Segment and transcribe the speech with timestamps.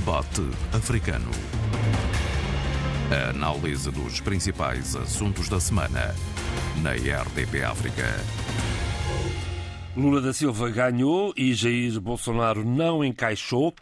[0.00, 0.40] Debate
[0.72, 1.30] Africano.
[3.10, 6.14] A análise dos principais assuntos da semana
[6.80, 8.06] na RDP África.
[9.94, 13.74] Lula da Silva ganhou e Jair Bolsonaro não encaixou.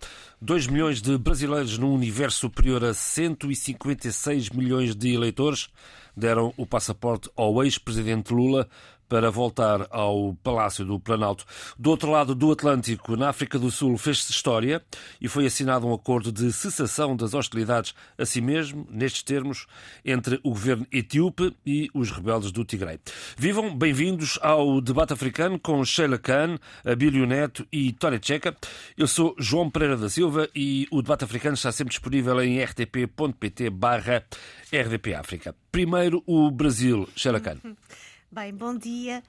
[0.42, 5.68] 2 milhões de brasileiros num universo superior a 156 milhões de eleitores
[6.16, 8.68] deram o passaporte ao ex-presidente Lula
[9.08, 11.44] para voltar ao Palácio do Planalto.
[11.78, 14.82] Do outro lado do Atlântico, na África do Sul, fez-se história
[15.20, 19.66] e foi assinado um acordo de cessação das hostilidades a si mesmo, nestes termos,
[20.04, 23.00] entre o governo etíope e os rebeldes do Tigray.
[23.36, 28.54] Vivam, bem-vindos ao debate africano com Sheila Khan, Abílio Neto e Tória Checa.
[28.96, 33.70] Eu sou João Pereira da Silva e o debate africano está sempre disponível em rtp.pt
[33.70, 34.24] barra
[34.72, 35.54] RDP África.
[35.72, 37.08] Primeiro, o Brasil.
[37.16, 37.58] Sheila Khan.
[38.30, 39.22] Bem, bom dia.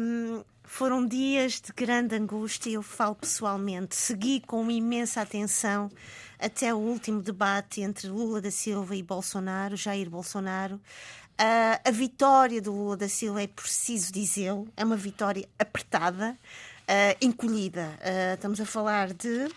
[0.00, 3.94] Um, foram dias de grande angústia, eu falo pessoalmente.
[3.94, 5.90] Segui com imensa atenção
[6.38, 10.76] até o último debate entre Lula da Silva e Bolsonaro, Jair Bolsonaro.
[10.76, 17.16] Uh, a vitória do Lula da Silva, é preciso dizê-lo, é uma vitória apertada, uh,
[17.20, 17.90] encolhida.
[18.00, 19.50] Uh, estamos a falar de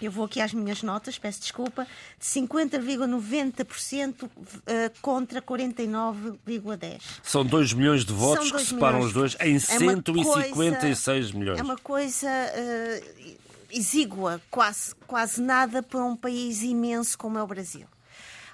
[0.00, 1.86] eu vou aqui às minhas notas, peço desculpa,
[2.18, 4.28] de 50,90%
[4.66, 7.00] eh, contra 49,10%.
[7.22, 11.58] São 2 milhões de votos que separam os dois em é 156 coisa, milhões.
[11.58, 13.36] É uma coisa uh,
[13.70, 17.86] exígua, quase, quase nada para um país imenso como é o Brasil.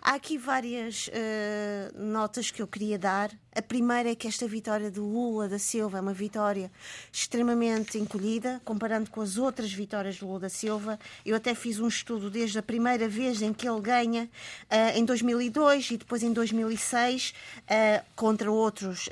[0.04, 1.12] Há aqui várias uh,
[1.96, 3.30] notas que eu queria dar.
[3.54, 6.72] A primeira é que esta vitória do Lula da Silva é uma vitória
[7.12, 10.98] extremamente encolhida, comparando com as outras vitórias do Lula da Silva.
[11.24, 14.28] Eu até fiz um estudo desde a primeira vez em que ele ganha,
[14.64, 19.08] uh, em 2002 e depois em 2006, uh, eh, contra outros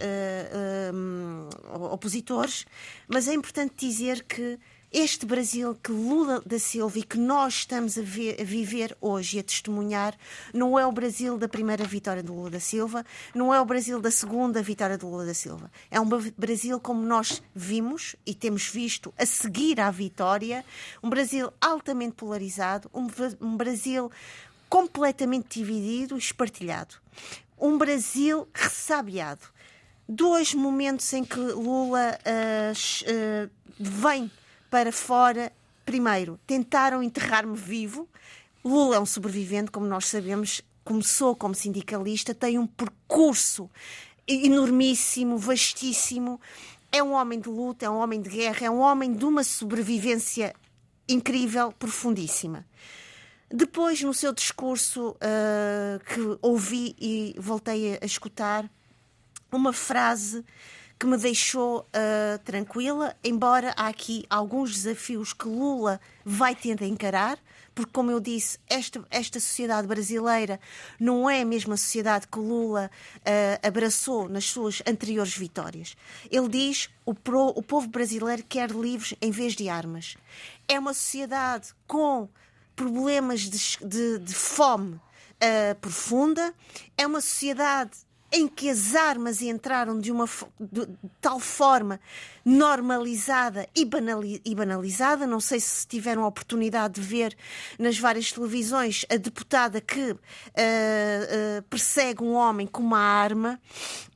[0.93, 1.49] um,
[1.85, 2.67] opositores.
[3.07, 4.59] Mas é importante dizer que
[4.93, 9.37] este Brasil que Lula da Silva e que nós estamos a, ver, a, viver hoje
[9.37, 10.17] e a testemunhar
[10.53, 14.01] não é o Brasil da primeira vitória do Lula da Silva, não é o Brasil
[14.01, 15.71] da segunda vitória do Lula da Silva.
[15.91, 20.65] É um Brasil como nós vimos e temos visto a seguir à vitória,
[21.03, 23.07] um Brasil altamente polarizado, um,
[23.41, 24.11] um Brasil
[24.69, 26.97] completamente dividido e espartilhado.
[27.57, 29.47] Um Brasil ressabiado.
[30.09, 34.31] Dois momentos em que Lula uh, uh, vem
[34.71, 35.53] para fora.
[35.85, 38.09] Primeiro, tentaram enterrar-me vivo.
[38.65, 43.69] Lula é um sobrevivente, como nós sabemos, começou como sindicalista, tem um percurso
[44.27, 46.41] enormíssimo, vastíssimo.
[46.93, 49.45] É um homem de luta, é um homem de guerra, é um homem de uma
[49.45, 50.55] sobrevivência
[51.09, 52.67] incrível, profundíssima.
[53.53, 58.71] Depois, no seu discurso uh, que ouvi e voltei a escutar,
[59.51, 60.45] uma frase
[61.01, 66.85] que me deixou uh, tranquila, embora há aqui alguns desafios que Lula vai ter de
[66.85, 67.39] encarar,
[67.75, 70.61] porque, como eu disse, esta, esta sociedade brasileira
[71.01, 75.97] não é a mesma sociedade que Lula uh, abraçou nas suas anteriores vitórias.
[76.31, 80.19] Ele diz o, pro, o povo brasileiro quer livros em vez de armas.
[80.69, 82.29] É uma sociedade com
[82.77, 86.53] problemas de, de, de fome uh, profunda,
[86.99, 87.93] é uma sociedade
[88.33, 90.27] em que as armas entraram de uma
[90.61, 90.89] de
[91.21, 92.01] tal forma
[92.45, 93.85] normalizada e,
[94.55, 95.27] banalizada.
[95.27, 97.37] Não sei se tiveram a oportunidade de ver
[97.79, 103.61] nas várias televisões a deputada que uh, uh, persegue um homem com uma arma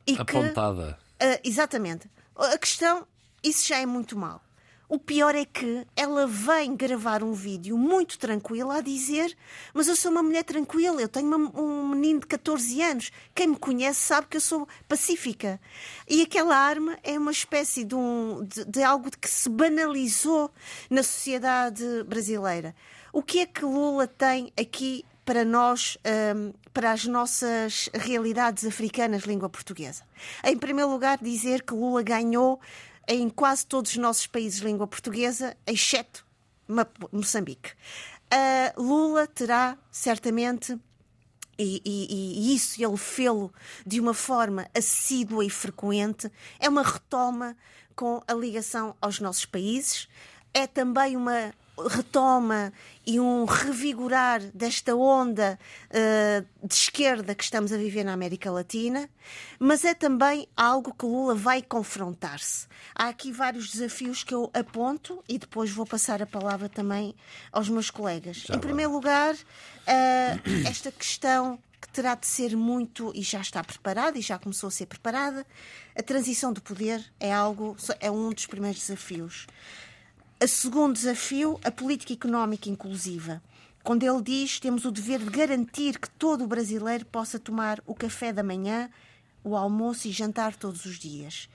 [0.06, 0.98] e apontada.
[1.18, 2.08] Que, uh, exatamente.
[2.36, 3.06] A questão,
[3.42, 4.43] isso já é muito mal.
[4.88, 9.34] O pior é que ela vem gravar um vídeo muito tranquila a dizer:
[9.72, 13.10] Mas eu sou uma mulher tranquila, eu tenho uma, um menino de 14 anos.
[13.34, 15.58] Quem me conhece sabe que eu sou pacífica.
[16.08, 20.50] E aquela arma é uma espécie de, um, de, de algo que se banalizou
[20.90, 22.74] na sociedade brasileira.
[23.12, 25.96] O que é que Lula tem aqui para nós,
[26.36, 30.02] um, para as nossas realidades africanas língua portuguesa?
[30.44, 32.60] Em primeiro lugar, dizer que Lula ganhou
[33.08, 36.26] em quase todos os nossos países de língua portuguesa, exceto
[37.12, 37.72] Moçambique.
[38.32, 40.78] Uh, Lula terá certamente
[41.58, 43.52] e, e, e, isso ele fê-lo
[43.86, 47.56] de uma forma assídua e frequente, é uma retoma
[47.94, 50.08] com a ligação aos nossos países,
[50.52, 52.72] é também uma retoma
[53.06, 55.58] e um revigorar desta onda
[55.90, 59.08] uh, de esquerda que estamos a viver na América Latina,
[59.58, 62.66] mas é também algo que Lula vai confrontar-se.
[62.94, 67.14] Há aqui vários desafios que eu aponto e depois vou passar a palavra também
[67.52, 68.38] aos meus colegas.
[68.38, 73.62] Já em primeiro lugar, uh, esta questão que terá de ser muito e já está
[73.62, 75.46] preparada e já começou a ser preparada,
[75.94, 79.46] a transição do poder é algo é um dos primeiros desafios.
[80.44, 83.42] O segundo desafio, a política económica inclusiva.
[83.82, 87.94] quando ele diz temos o dever de garantir que todo o brasileiro possa tomar o
[87.94, 88.90] café da manhã,
[89.42, 91.48] o almoço e jantar todos os dias.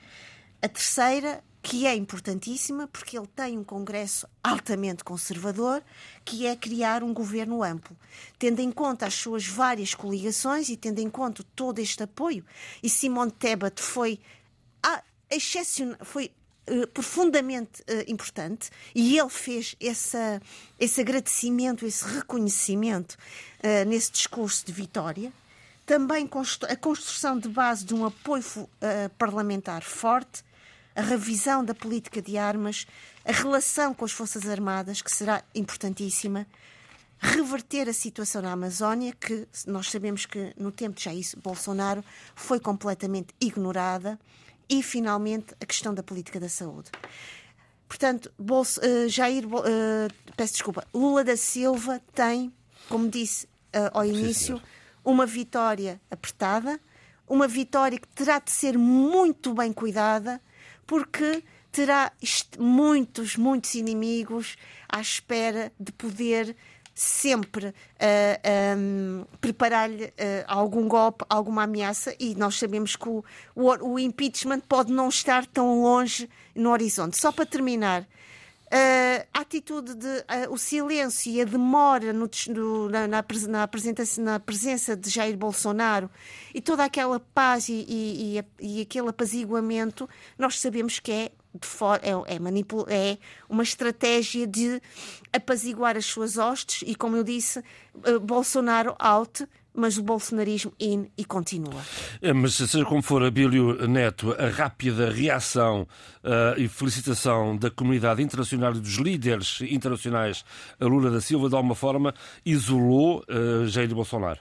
[0.59, 5.83] A terceira, que é importantíssima, porque ele tem um Congresso altamente conservador,
[6.25, 7.95] que é criar um governo amplo,
[8.39, 12.44] tendo em conta as suas várias coligações e tendo em conta todo este apoio.
[12.81, 14.19] E Simone Tebet foi
[14.81, 16.31] ah, excepcional, foi
[16.69, 20.42] uh, profundamente uh, importante e ele fez essa,
[20.80, 25.31] esse agradecimento, esse reconhecimento uh, nesse discurso de vitória.
[25.86, 26.30] Também
[26.69, 28.44] a construção de base de um apoio
[29.18, 30.44] parlamentar forte,
[30.95, 32.86] a revisão da política de armas,
[33.25, 36.45] a relação com as Forças Armadas, que será importantíssima,
[37.19, 42.60] reverter a situação na Amazónia, que nós sabemos que no tempo de Jair Bolsonaro foi
[42.60, 44.19] completamente ignorada,
[44.69, 46.92] e, finalmente, a questão da política da saúde.
[47.88, 52.54] Portanto, Bolso, uh, Jair, uh, peço desculpa, Lula da Silva tem,
[52.88, 54.63] como disse uh, ao início, Sim,
[55.04, 56.80] uma vitória apertada,
[57.27, 60.39] uma vitória que terá de ser muito bem cuidada,
[60.86, 62.12] porque terá
[62.57, 64.56] muitos, muitos inimigos
[64.88, 66.56] à espera de poder
[66.99, 70.11] sempre uh, eh, um, preparar-lhe uh,
[70.47, 73.23] algum golpe, alguma ameaça, e nós sabemos que o,
[73.55, 77.17] o, o, impeachment pode não estar tão longe no horizonte.
[77.17, 78.01] Só para terminar.
[78.01, 84.23] Uh, a atitude de o silêncio e a demora no, no, na, na, na, apresentação,
[84.23, 86.07] na presença de Jair Bolsonaro
[86.53, 90.07] e toda aquela paz e, e, e, e aquele apaziguamento,
[90.37, 91.31] nós sabemos que é
[92.01, 93.17] é, é, manipul é
[93.49, 94.81] uma estratégia de
[95.33, 101.09] apaziguar as suas hostes e, como eu disse, uh, Bolsonaro out, mas o bolsonarismo in
[101.17, 101.81] e continua.
[102.21, 105.87] É, mas seja como for, Abílio Neto, a rápida reação
[106.23, 110.43] uh, e felicitação da comunidade internacional e dos líderes internacionais
[110.79, 112.13] a Lula da Silva, de alguma forma,
[112.45, 114.39] isolou uh, Jair Bolsonaro.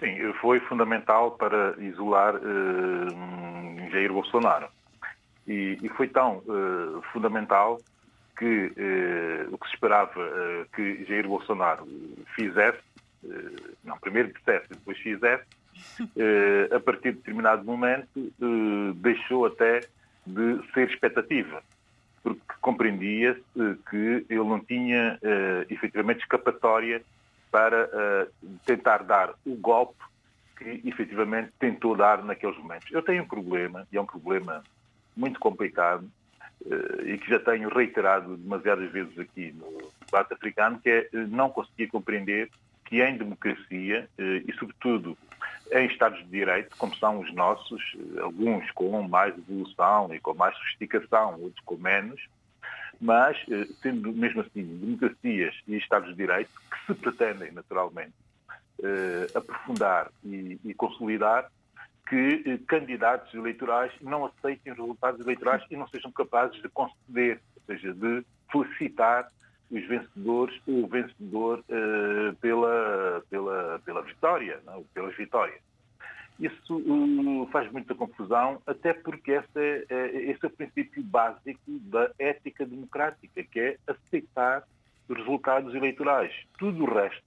[0.00, 4.68] Sim, foi fundamental para isolar uh, Jair Bolsonaro.
[5.46, 7.80] E, e foi tão uh, fundamental
[8.36, 11.86] que uh, o que se esperava uh, que Jair Bolsonaro
[12.34, 12.84] fizesse,
[13.82, 15.44] não, primeiro dissesse e depois fizesse,
[16.74, 18.32] a partir de determinado momento
[18.96, 19.80] deixou até
[20.24, 21.60] de ser expectativa,
[22.22, 23.42] porque compreendia-se
[23.90, 25.18] que ele não tinha
[25.68, 27.02] efetivamente escapatória
[27.50, 28.28] para
[28.64, 30.04] tentar dar o golpe
[30.56, 32.92] que efetivamente tentou dar naqueles momentos.
[32.92, 34.62] Eu tenho um problema, e é um problema
[35.16, 36.08] muito complicado
[36.64, 41.26] eh, e que já tenho reiterado demasiadas vezes aqui no debate africano, que é eh,
[41.28, 42.50] não conseguir compreender
[42.84, 45.16] que em democracia eh, e, sobretudo,
[45.72, 47.82] em Estados de Direito, como são os nossos,
[48.20, 52.20] alguns com mais evolução e com mais sofisticação, outros com menos,
[53.00, 53.36] mas,
[53.82, 58.14] sendo mesmo assim democracias e Estados de Direito, que se pretendem, naturalmente,
[59.34, 61.50] aprofundar e, e consolidar,
[62.08, 67.40] que eh, candidatos eleitorais não aceitem os resultados eleitorais e não sejam capazes de conceder,
[67.56, 69.30] ou seja, de felicitar
[69.70, 74.84] os vencedores ou o vencedor eh, pela, pela, pela vitória, não?
[74.94, 75.60] pelas vitórias.
[76.38, 81.58] Isso uh, faz muita confusão, até porque esse é, é, esse é o princípio básico
[81.66, 84.62] da ética democrática, que é aceitar
[85.08, 86.32] os resultados eleitorais.
[86.58, 87.24] Tudo o resto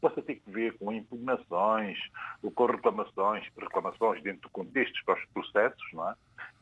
[0.00, 1.98] possa ter que ver com impugnações
[2.42, 6.14] ou com reclamações, reclamações dentro de contextos para os processos, não é?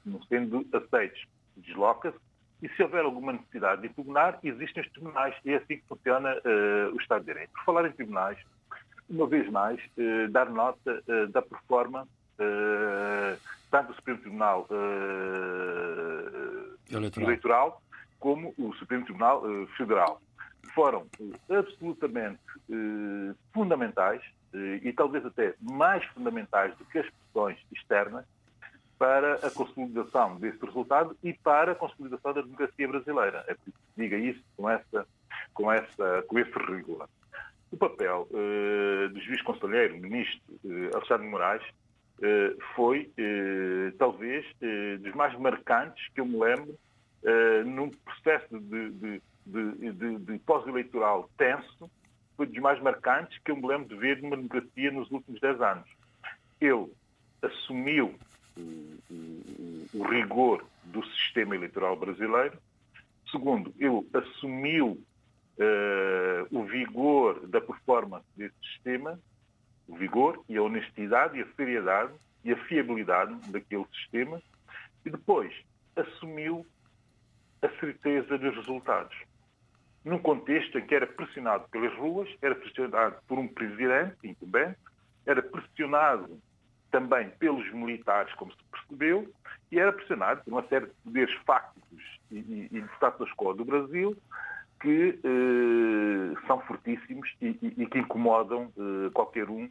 [0.05, 1.25] não sendo aceitos,
[1.57, 2.19] desloca-se
[2.63, 6.35] e se houver alguma necessidade de impugnar, existem os tribunais e é assim que funciona
[6.35, 7.51] uh, o Estado de Direito.
[7.53, 8.39] Por falar em tribunais,
[9.09, 12.11] uma vez mais, uh, dar nota uh, da performance
[13.69, 14.69] tanto do Supremo Tribunal
[16.89, 17.25] eleitoral.
[17.25, 17.83] eleitoral.
[18.21, 19.43] como o Supremo Tribunal
[19.77, 20.21] Federal
[20.75, 24.23] foram eh, absolutamente eh, fundamentais
[24.53, 28.25] eh, e talvez até mais fundamentais do que as pressões externas
[28.99, 33.45] para a consolidação desse resultado e para a consolidação da democracia brasileira.
[33.47, 35.07] É preciso que diga isso com, essa,
[35.55, 37.09] com, essa, com esse rigor.
[37.71, 38.27] O papel
[39.13, 40.41] do juiz conselheiro, ministro
[40.95, 41.63] Alexandre Moraes,
[42.75, 43.13] foi
[43.99, 44.45] talvez
[45.01, 46.77] dos mais marcantes que eu me lembro
[47.67, 51.91] num processo de, de de, de, de pós-eleitoral tenso
[52.37, 55.61] foi dos mais marcantes que eu me lembro de ver numa democracia nos últimos dez
[55.61, 55.89] anos.
[56.61, 56.87] Ele
[57.43, 58.15] assumiu
[58.57, 58.61] o,
[59.11, 62.59] o, o rigor do sistema eleitoral brasileiro.
[63.31, 64.87] Segundo, ele assumiu
[65.59, 69.19] uh, o vigor da performance desse sistema,
[69.89, 72.13] o vigor e a honestidade e a seriedade
[72.45, 74.41] e a fiabilidade daquele sistema.
[75.05, 75.53] E depois
[75.97, 76.67] assumiu
[77.63, 79.28] a certeza dos resultados.
[80.05, 84.79] Num contexto em que era pressionado pelas ruas, era pressionado por um presidente incumbente,
[85.27, 86.41] era pressionado
[86.91, 89.31] também pelos militares, como se percebeu,
[89.71, 93.53] e era pressionado por uma série de poderes fácticos e, e, e de status quo
[93.53, 94.17] do Brasil
[94.81, 99.69] que eh, são fortíssimos e, e, que incomodam eh, qualquer um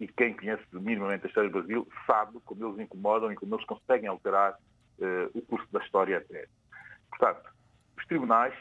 [0.00, 3.64] e quem conhece minimamente a história do Brasil sabe como eles incomodam e como eles
[3.66, 4.56] conseguem alterar
[5.00, 6.48] eh, o curso da história até.
[7.10, 7.48] Portanto,
[7.96, 8.54] os tribunais,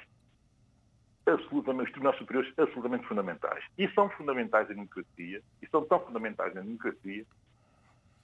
[1.29, 3.63] absolutamente, os tribunais superiores absolutamente fundamentais.
[3.77, 7.25] E são fundamentais na democracia, e são tão fundamentais na democracia,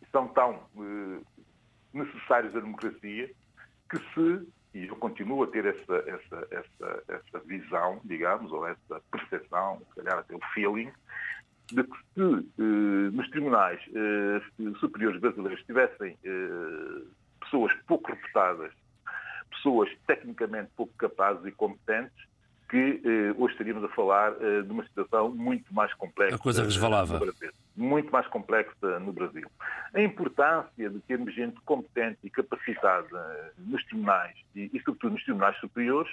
[0.01, 1.19] e são tão eh,
[1.93, 3.31] necessários à democracia,
[3.89, 9.01] que se, e eu continuo a ter essa, essa, essa, essa visão, digamos, ou essa
[9.11, 10.91] percepção, se calhar até o feeling,
[11.71, 14.41] de que se eh, nos tribunais eh,
[14.79, 17.01] superiores brasileiros tivessem eh,
[17.39, 18.71] pessoas pouco reputadas,
[19.49, 22.27] pessoas tecnicamente pouco capazes e competentes,
[22.69, 26.35] que eh, hoje estaríamos a falar eh, de uma situação muito mais complexa.
[26.35, 27.19] A coisa resvalava.
[27.75, 29.47] Muito mais complexa no Brasil.
[29.93, 35.57] A importância de termos gente competente e capacitada nos tribunais e, e, sobretudo, nos tribunais
[35.59, 36.11] superiores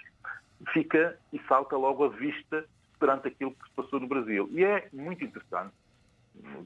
[0.72, 2.64] fica e salta logo à vista
[2.98, 4.48] perante aquilo que se passou no Brasil.
[4.52, 5.72] E é muito interessante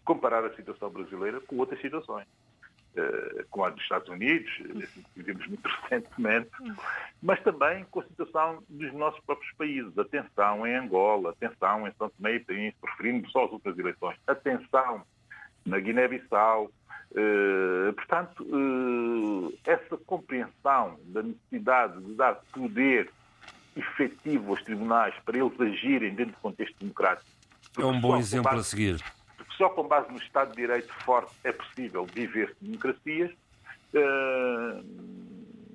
[0.04, 2.26] comparar a situação brasileira com outras situações.
[2.96, 4.50] Eh, com a dos Estados Unidos,
[5.14, 6.50] vivemos muito recentemente,
[7.22, 9.98] mas também com a situação dos nossos próprios países.
[9.98, 15.02] Atenção em Angola, atenção em São Tomé e Príncipe, referindo só às últimas eleições, atenção
[15.66, 16.70] na Guiné-Bissau.
[17.12, 18.44] Uh, portanto,
[19.64, 23.10] essa compreensão da necessidade de dar poder
[23.76, 27.30] efetivo aos tribunais para eles agirem dentro do contexto democrático.
[27.78, 29.02] É um bom exemplo a seguir
[29.56, 33.30] só com base no Estado de Direito forte é possível viver democracias.
[33.94, 34.82] Eh,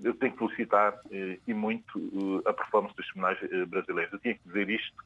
[0.03, 4.13] eu tenho que felicitar eh, e muito eh, a performance dos tribunais brasileiros.
[4.13, 5.03] Eu tinha que dizer isto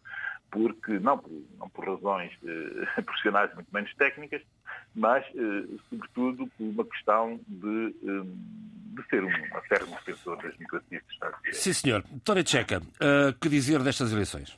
[0.52, 2.32] porque, não por, não por razões
[3.06, 4.42] profissionais, muito menos técnicas,
[4.96, 5.26] mas,
[5.90, 11.54] sobretudo, por uma questão de, de ser um acérrimo defensor das democracias de Direito.
[11.54, 12.04] Sim, senhor.
[12.04, 12.82] Doutora Tcheca,
[13.42, 14.56] que dizer destas eleições?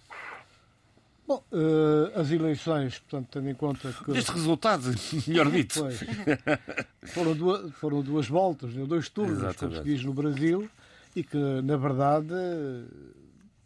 [1.27, 4.11] Bom, uh, as eleições, portanto, tendo em conta que.
[4.11, 4.89] Este resultado,
[5.27, 5.85] melhor dito.
[7.07, 9.59] foram, duas, foram duas voltas, né, dois turnos, Exatamente.
[9.59, 10.69] como se diz no Brasil,
[11.13, 12.33] e que, na verdade,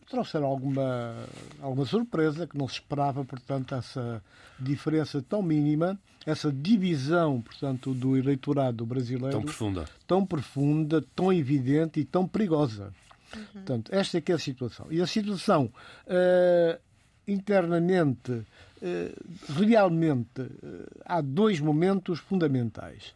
[0.09, 1.15] trouxeram alguma,
[1.61, 4.23] alguma surpresa, que não se esperava, portanto, essa
[4.59, 9.31] diferença tão mínima, essa divisão, portanto, do eleitorado brasileiro.
[9.31, 9.85] Tão profunda.
[10.07, 12.91] Tão profunda, tão evidente e tão perigosa.
[13.35, 13.45] Uhum.
[13.53, 14.87] Portanto, esta é que é a situação.
[14.89, 15.71] E a situação.
[16.07, 16.90] Uh,
[17.27, 18.43] internamente,
[18.81, 19.13] eh,
[19.47, 23.13] realmente, eh, há dois momentos fundamentais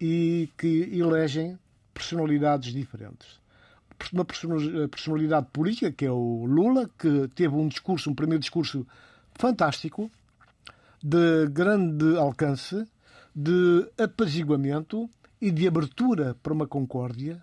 [0.00, 1.58] e que elegem
[1.92, 3.40] personalidades diferentes.
[4.12, 8.86] Uma personalidade política, que é o Lula, que teve um discurso, um primeiro discurso
[9.34, 10.10] fantástico,
[11.02, 12.86] de grande alcance,
[13.34, 15.08] de apaziguamento
[15.40, 17.42] e de abertura para uma concórdia,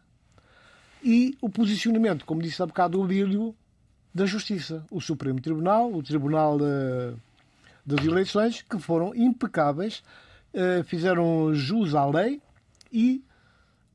[1.03, 3.55] e o posicionamento, como disse há bocado o Bílio,
[4.13, 7.19] da Justiça, o Supremo Tribunal, o Tribunal uh,
[7.85, 10.03] das Eleições, que foram impecáveis,
[10.53, 12.41] uh, fizeram jus à lei
[12.91, 13.23] e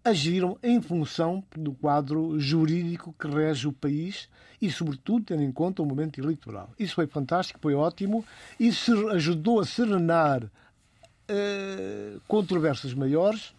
[0.04, 4.28] agiram em função do quadro jurídico que rege o país
[4.60, 6.70] e, sobretudo, tendo em conta o momento eleitoral.
[6.78, 8.24] Isso foi fantástico, foi ótimo
[8.58, 8.70] e
[9.12, 13.54] ajudou a serenar uh, controvérsias maiores.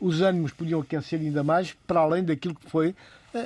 [0.00, 2.94] Os ânimos podiam aquecer ainda mais, para além daquilo que foi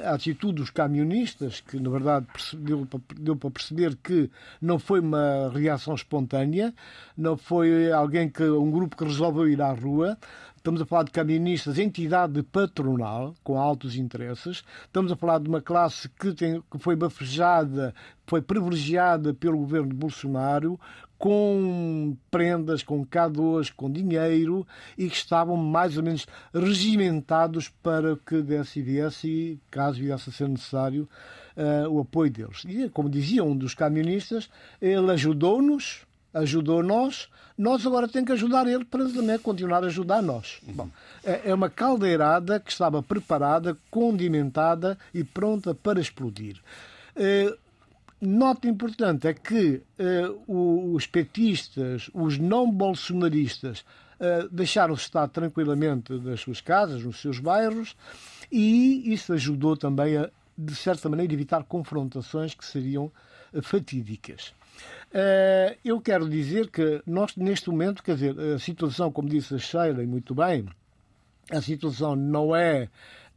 [0.04, 2.26] a atitude dos camionistas, que na verdade
[2.58, 6.74] deu, deu para perceber que não foi uma reação espontânea,
[7.16, 10.16] não foi alguém que um grupo que resolveu ir à rua.
[10.56, 14.62] Estamos a falar de camionistas, entidade patronal, com altos interesses.
[14.84, 17.94] Estamos a falar de uma classe que, tem, que foi bafejada,
[18.26, 20.78] foi privilegiada pelo governo de Bolsonaro,
[21.20, 28.40] com prendas, com K2, com dinheiro e que estavam mais ou menos regimentados para que
[28.40, 31.06] desse e viesse, caso viesse a ser necessário,
[31.58, 32.64] uh, o apoio deles.
[32.66, 34.48] E, como dizia um dos camionistas,
[34.80, 40.22] ele ajudou-nos, ajudou nós, nós agora temos que ajudar ele para também continuar a ajudar
[40.22, 40.58] nós.
[40.68, 40.88] Bom,
[41.22, 46.56] é, é uma caldeirada que estava preparada, condimentada e pronta para explodir.
[47.14, 47.69] Uh,
[48.20, 56.40] Nota importante é que uh, os petistas, os não bolsonaristas, uh, deixaram-se estar tranquilamente nas
[56.40, 57.96] suas casas, nos seus bairros,
[58.52, 63.10] e isso ajudou também a, de certa maneira, evitar confrontações que seriam
[63.54, 64.52] uh, fatídicas.
[65.82, 70.02] eu quero dizer que nós, neste momento, quer dizer, a situação, como disse a Sheila,
[70.02, 70.66] e muito bem,
[71.50, 72.88] a situação não é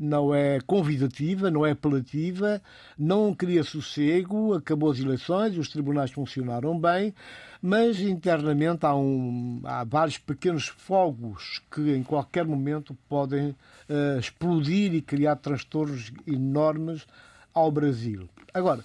[0.04, 2.62] não é convidativa, não é apelativa,
[2.98, 7.14] não cria sossego, acabou as eleições, os tribunais funcionaram bem,
[7.62, 14.94] mas internamente há, um, há vários pequenos fogos que em qualquer momento podem uh, explodir
[14.94, 17.08] e criar transtornos enormes
[17.54, 18.28] ao Brasil.
[18.54, 18.84] Agora,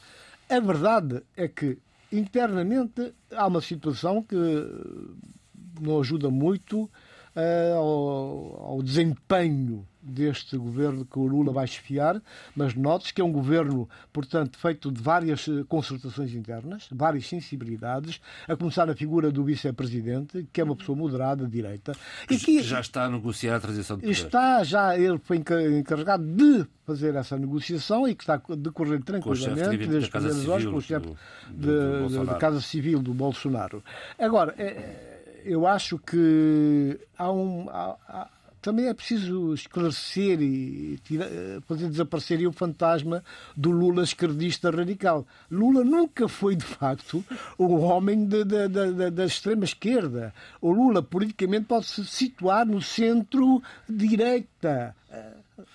[0.48, 1.78] a verdade é que
[2.12, 4.36] internamente há uma situação que
[5.80, 12.20] não ajuda muito uh, ao, ao desempenho deste governo que o Lula vai esfiar,
[12.54, 18.20] mas note-se que é um governo, portanto, feito de várias eh, concertações internas, várias sensibilidades,
[18.46, 21.92] a começar na figura do vice-presidente, que é uma pessoa moderada, de direita.
[22.30, 24.12] E que já está a negociar a transição de poder.
[24.12, 29.86] Está, já ele foi encarregado de fazer essa negociação e que está a decorrer tranquilamente
[29.86, 31.12] desde primeiras horas com o chefe
[31.50, 33.84] da Casa Civil do Bolsonaro.
[34.18, 37.68] Agora, é, eu acho que há um.
[37.68, 38.30] Há,
[38.68, 41.26] também é preciso esclarecer e tirar,
[41.66, 43.24] fazer desaparecer o fantasma
[43.56, 45.26] do Lula esquerdista radical.
[45.50, 47.24] Lula nunca foi, de facto,
[47.56, 50.34] o homem de, de, de, da extrema esquerda.
[50.60, 54.94] O Lula, politicamente, pode se situar no centro-direita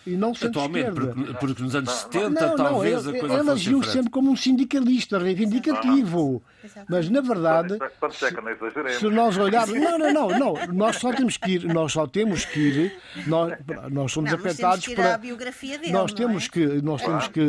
[0.06, 3.52] e não Atualmente, porque, porque, nos anos 70 não, talvez não, ele, a coisa ele
[3.52, 3.94] agiu diferente.
[3.94, 6.44] sempre como um sindicalista reivindicativo.
[6.90, 7.78] Mas na verdade,
[8.12, 12.08] se, se nós olharmos, não, não, não, não, nós só temos que ir, nós só
[12.08, 13.54] temos que ir, nós,
[13.92, 16.50] nós somos não, afetados para dele, nós temos é?
[16.50, 17.42] que nós temos que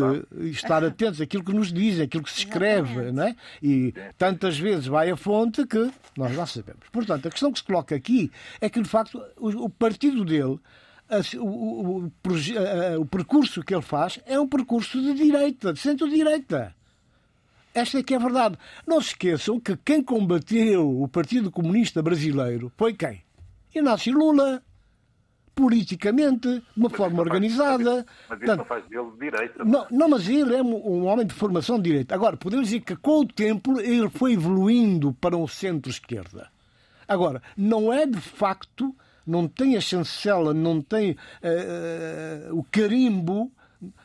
[0.50, 3.36] estar atentos àquilo que nos dizem, àquilo que se escreve, não é?
[3.62, 6.82] E tantas vezes vai a fonte que nós já sabemos.
[6.92, 10.58] Portanto, a questão que se coloca aqui é que de facto o, o partido dele
[11.38, 16.75] o, o, o, o, percurso que ele faz é um percurso de direita, de centro-direita.
[17.75, 18.56] Esta é que é a verdade.
[18.87, 23.23] Não se esqueçam que quem combateu o Partido Comunista Brasileiro foi quem?
[23.75, 24.62] Inácio Lula.
[25.56, 28.04] Politicamente, de uma mas forma organizada.
[28.28, 29.64] Mas isso não faz dele de direita.
[29.64, 32.12] Não, não, mas ele é um homem de formação de direita.
[32.12, 36.50] Agora, podemos dizer que com o tempo ele foi evoluindo para um centro-esquerda.
[37.07, 38.92] Agora, não é de facto
[39.26, 43.50] não tem a chancela, não tem uh, o carimbo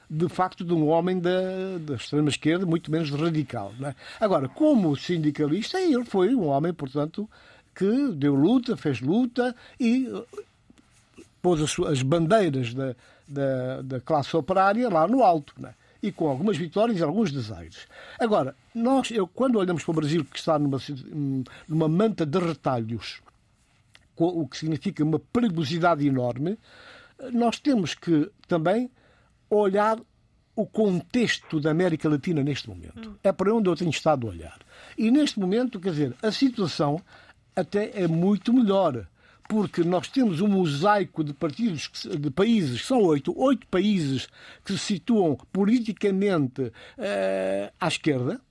[0.10, 3.72] de facto de um homem da, da extrema-esquerda, muito menos radical.
[3.84, 3.94] É?
[4.20, 7.30] Agora, como sindicalista, ele foi um homem, portanto,
[7.76, 12.96] que deu luta, fez luta e eh, pôs as, as bandeiras da,
[13.28, 15.54] da, da, classe operária lá no alto.
[15.64, 15.74] É?
[16.02, 17.88] E com algumas vitórias e alguns desaires.
[18.20, 20.80] Agora, nós, eu, quando olhamos para o Brasil, que está numa,
[21.68, 23.22] numa manta de retalhos,
[24.26, 26.58] o que significa uma perigosidade enorme,
[27.34, 28.90] nós temos que também
[29.50, 30.00] olhar
[30.56, 33.18] o contexto da América Latina neste momento.
[33.24, 34.60] É para onde eu tenho estado a olhar.
[34.98, 37.02] E neste momento, quer dizer, a situação
[37.56, 39.08] até é muito melhor,
[39.48, 44.28] porque nós temos um mosaico de partidos, de países, são oito, oito países
[44.64, 48.42] que se situam politicamente uh, à esquerda,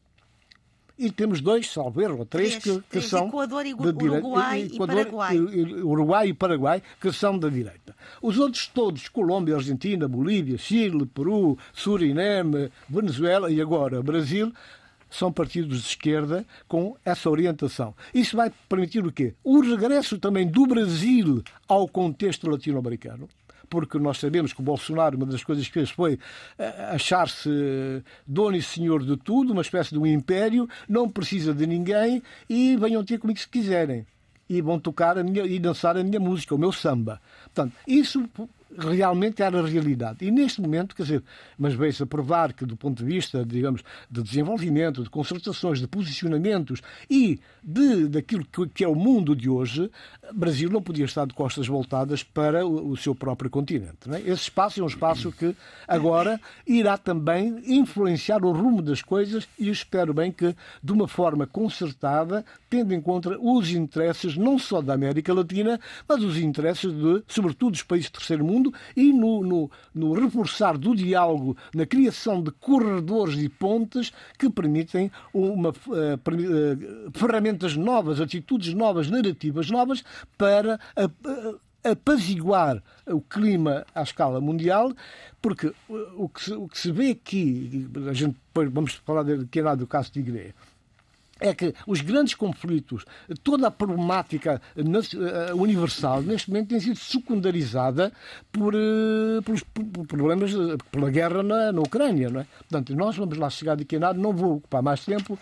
[0.99, 4.97] e temos dois, salvo erro, três, três que, que são Equador e Uruguai e, Equador,
[4.97, 5.37] Paraguai.
[5.37, 7.95] E, Uruguai e Paraguai, que são da direita.
[8.21, 14.53] Os outros todos, Colômbia, Argentina, Bolívia, Chile, Peru, Suriname, Venezuela e agora Brasil,
[15.11, 17.95] são partidos de esquerda com essa orientação.
[18.13, 19.35] Isso vai permitir o quê?
[19.43, 23.29] O regresso também do Brasil ao contexto latino-americano
[23.69, 26.19] porque nós sabemos que o Bolsonaro, uma das coisas que fez foi
[26.59, 27.51] eh, achar-se
[28.27, 32.77] dono e senhor de tudo, uma espécie de um império, não precisa de ninguém e
[32.77, 34.07] venham ter comigo se quiserem.
[34.49, 37.21] E vão tocar minha, e dançar a minha música, o meu samba.
[37.45, 38.27] Portanto, isso
[38.77, 40.25] realmente era a realidade.
[40.25, 41.23] E neste momento, quer dizer,
[41.59, 45.87] mas veio-se a provar que do ponto de vista, digamos, de desenvolvimento, de concertações, de
[45.87, 49.91] posicionamentos e de, daquilo que, é o mundo de hoje,
[50.33, 54.11] Brasil não podia estar de costas voltadas para o, o seu próprio continente.
[54.11, 54.21] É?
[54.21, 55.55] Esse espaço é um espaço que
[55.87, 61.47] agora irá também influenciar o rumo das coisas e espero bem que, de uma forma
[61.47, 67.23] concertada, tendo em conta os interesses não só da América Latina, mas os interesses de,
[67.27, 68.58] sobretudo, dos países do terceiro mundo
[68.97, 75.11] e no, no, no reforçar do diálogo, na criação de corredores e pontes que permitem
[75.33, 75.73] uma, uh,
[77.13, 80.03] ferramentas novas, atitudes novas, narrativas novas
[80.37, 80.79] para
[81.85, 84.93] apaziguar o clima à escala mundial,
[85.41, 85.73] porque
[86.17, 89.77] o que se, o que se vê aqui, a gente vamos falar de, que é
[89.77, 90.55] do caso de Igreja,
[91.41, 93.05] é que os grandes conflitos,
[93.43, 98.13] toda a problemática eh, universal, neste momento tem sido secundarizada
[98.53, 102.29] por, eh, pelos por problemas, eh, pela guerra na, na Ucrânia.
[102.29, 102.47] Não é?
[102.59, 105.39] Portanto, nós vamos lá chegar de nada, não vou ocupar mais tempo.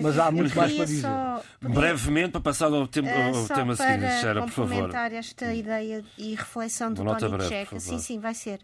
[0.00, 1.02] Mas há muito mais para dizer.
[1.02, 1.42] Só...
[1.60, 4.94] Brevemente, para passar ao, tempo, ao tema seguinte, Xera, por favor.
[4.94, 7.80] esta ideia e reflexão do Tony Checa.
[7.80, 8.60] Sim, sim, vai ser.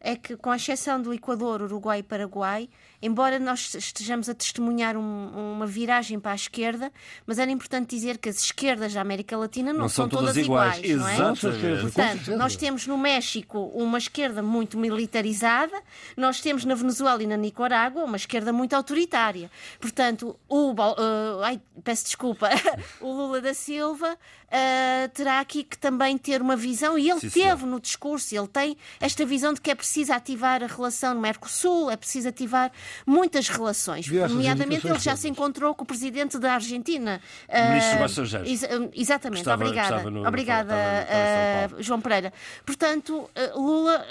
[0.00, 2.68] é que, com exceção do Equador, Uruguai e Paraguai,
[3.00, 6.92] embora nós estejamos a testemunhar um, uma viragem para a esquerda,
[7.26, 10.44] mas era importante dizer que as esquerdas da América Latina não, não são, todas, todas
[10.44, 10.78] iguais.
[10.78, 11.14] iguais não é?
[11.14, 11.80] Exatamente.
[11.82, 15.80] Portanto, nós temos no México uma esquerda muito militarizada,
[16.16, 19.50] nós temos na Venezuela e na Nicarágua uma esquerda muito autoritária.
[19.80, 22.48] Portanto, o, uh, ai, peço desculpa,
[23.00, 27.30] o Lula da Silva uh, terá aqui que também ter uma visão, e ele Sim,
[27.30, 31.20] teve no discurso, ele tem esta visão de que é preciso ativar a relação no
[31.20, 32.72] Mercosul, é preciso ativar
[33.06, 34.04] muitas relações.
[34.04, 37.20] Diversas Nomeadamente, ele já se encontrou com o presidente da Argentina.
[37.48, 38.48] Uh, Ministro Estrangeiros.
[38.48, 38.62] Ex
[38.94, 39.96] exatamente, estava, obrigada.
[39.96, 42.32] Estava no, obrigada, uh, João Pereira.
[42.64, 44.04] Portanto, Lula,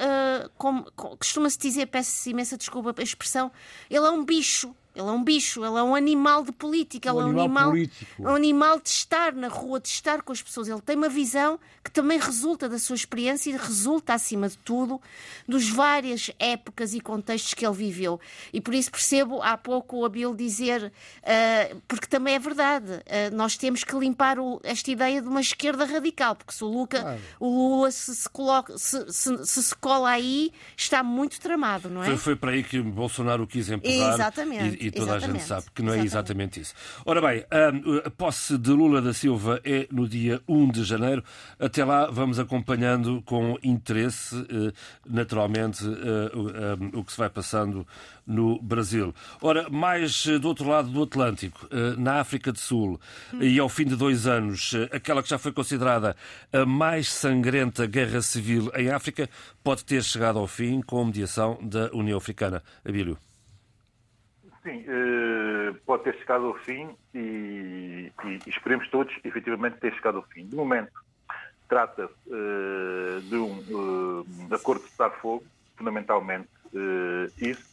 [1.19, 3.51] costuma-se dizer, peço imensa desculpa a expressão,
[3.89, 7.19] ele é um bicho ele é um bicho, ele é um animal de política, um
[7.19, 7.73] ele é um animal,
[8.19, 10.67] um animal de estar na rua, de estar com as pessoas.
[10.67, 14.99] Ele tem uma visão que também resulta da sua experiência e resulta, acima de tudo,
[15.47, 18.19] dos várias épocas e contextos que ele viveu.
[18.51, 23.35] E por isso percebo há pouco o Abel dizer, uh, porque também é verdade, uh,
[23.35, 27.01] nós temos que limpar o, esta ideia de uma esquerda radical, porque se o, Luca,
[27.01, 27.21] claro.
[27.39, 32.03] o Lula se se, coloca, se, se, se, se cola aí, está muito tramado, não
[32.03, 32.07] é?
[32.07, 34.13] Foi, foi para aí que Bolsonaro quis empurrar.
[34.13, 34.85] Exatamente.
[34.85, 35.29] E, e toda exatamente.
[35.29, 36.73] a gente sabe que não é exatamente isso.
[37.05, 37.45] Ora bem,
[38.05, 41.23] a posse de Lula da Silva é no dia 1 de janeiro.
[41.59, 44.73] Até lá vamos acompanhando com interesse, eh,
[45.05, 47.85] naturalmente, eh, o que se vai passando
[48.25, 49.13] no Brasil.
[49.41, 52.99] Ora, mais eh, do outro lado do Atlântico, na África do Sul,
[53.39, 56.15] e ao fim de dois anos, aquela que já foi considerada
[56.51, 59.29] a mais sangrenta guerra civil em África
[59.63, 62.63] pode ter chegado ao fim com a mediação da União Africana.
[62.85, 63.17] Abílio.
[64.67, 70.23] Sim, eh, pode ter chegado ao fim e, e, esperemos todos efetivamente ter chegado ao
[70.23, 70.45] fim.
[70.45, 70.91] De momento,
[71.69, 75.45] trata-se eh, de um eh, acordo de cessar-fogo,
[75.77, 76.49] fundamentalmente
[77.37, 77.65] isso.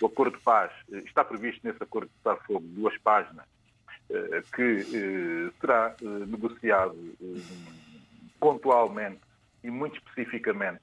[0.00, 0.72] O acordo de paz
[1.04, 3.44] está previsto nesse acordo de cessar-fogo duas páginas
[4.56, 5.94] que será
[6.26, 6.96] negociado
[8.40, 9.20] pontualmente
[9.62, 10.80] e muito especificamente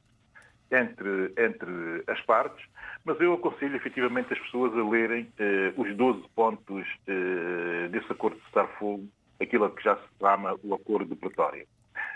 [0.71, 2.65] entre, entre as partes
[3.07, 8.35] mas eu aconselho efetivamente as pessoas a lerem eh, os 12 pontos eh, desse acordo
[8.37, 9.07] de cessar-fogo,
[9.41, 11.65] aquilo que já se chama o acordo de Pretória.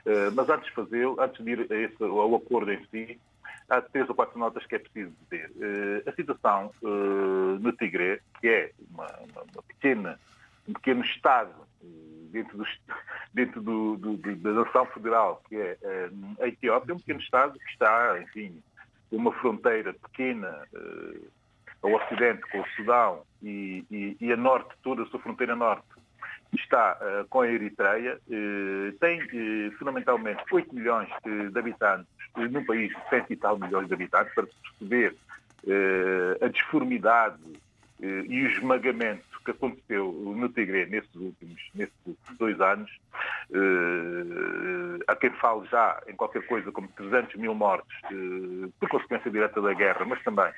[0.05, 3.17] Eh, mas antes de fazê-lo, antes de ir a esse, ao acordo em si,
[3.69, 5.49] há três ou quatro notas que é preciso dizer.
[5.61, 10.19] Eh, a situação eh, no Tigré, que é uma, uma, pequena,
[10.67, 11.53] um pequeno Estado
[12.33, 12.65] dentro, do,
[13.33, 15.77] dentro do, do, da nação federal, que é
[16.39, 18.61] a Etiópia, é um pequeno Estado que está, enfim,
[19.11, 21.27] uma fronteira pequena uh,
[21.83, 25.85] ao ocidente com o Sudão e, e, e, a norte, toda a sua fronteira norte,
[26.53, 33.09] está uh, com a Eritreia, uh, tem fundamentalmente 8 milhões de habitantes num país de
[33.09, 35.15] 100 e tal milhões de habitantes, para perceber
[36.41, 37.37] a disformidade
[37.99, 41.61] e o esmagamento que aconteceu no Tigre nesses últimos,
[42.37, 42.89] dois anos.
[43.49, 49.31] Uh, há quem fale já em qualquer coisa como 300 mil mortes uh, por consequência
[49.31, 50.51] direta da guerra, mas também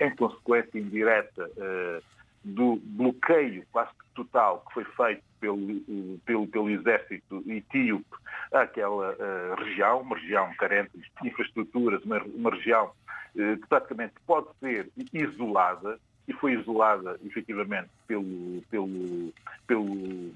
[0.00, 2.02] em consequência indireta uh,
[2.44, 8.06] do bloqueio quase total que foi feito pelo, pelo, pelo exército etíope
[8.52, 9.16] àquela
[9.58, 12.92] região, uma região carente de infraestruturas, uma, uma região
[13.34, 19.32] que praticamente pode ser isolada, e foi isolada, efetivamente, pelo, pelo,
[19.66, 20.32] pelo,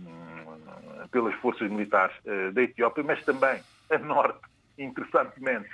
[1.10, 4.40] pelas forças militares uh, da Etiópia, mas também a norte,
[4.78, 5.68] interessantemente,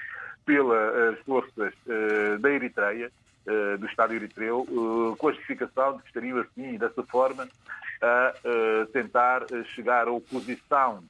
[0.45, 3.11] pelas forças uh, da Eritreia,
[3.47, 4.67] uh, do Estado eritreu,
[5.19, 7.49] com a justificação de que estariam assim, dessa forma,
[8.03, 8.35] a
[8.93, 11.03] tentar chegar à oposição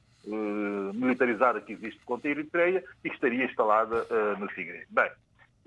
[0.93, 4.07] militarizada que existe contra a Eritreia e que estaria instalada
[4.39, 4.85] no Tigre.
[4.89, 5.11] Bem,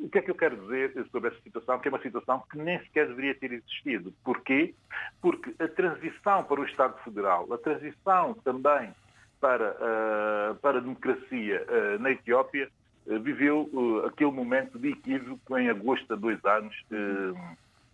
[0.01, 1.79] o que é que eu quero dizer sobre essa situação?
[1.79, 4.13] Que é uma situação que nem sequer deveria ter existido.
[4.25, 4.75] Porquê?
[5.21, 8.95] Porque a transição para o Estado Federal, a transição também
[9.41, 12.69] para, uh, para a democracia uh, na Etiópia,
[13.07, 16.75] uh, viveu aquele momento de equívoco em agosto de dois anos,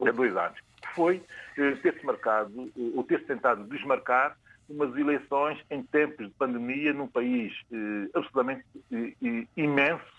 [0.01, 0.59] há dois anos,
[0.95, 1.23] foi
[1.55, 4.37] ter-se marcado, ou ter-se tentado desmarcar
[4.69, 7.53] umas eleições em tempos de pandemia num país
[8.15, 8.65] absolutamente
[9.57, 10.16] imenso,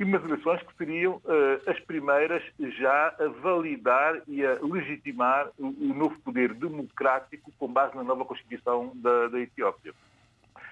[0.00, 5.66] e umas eleições que seriam uh, as primeiras já a validar e a legitimar o,
[5.66, 9.92] o, novo poder democrático com base na nova Constituição da, da Etiópia.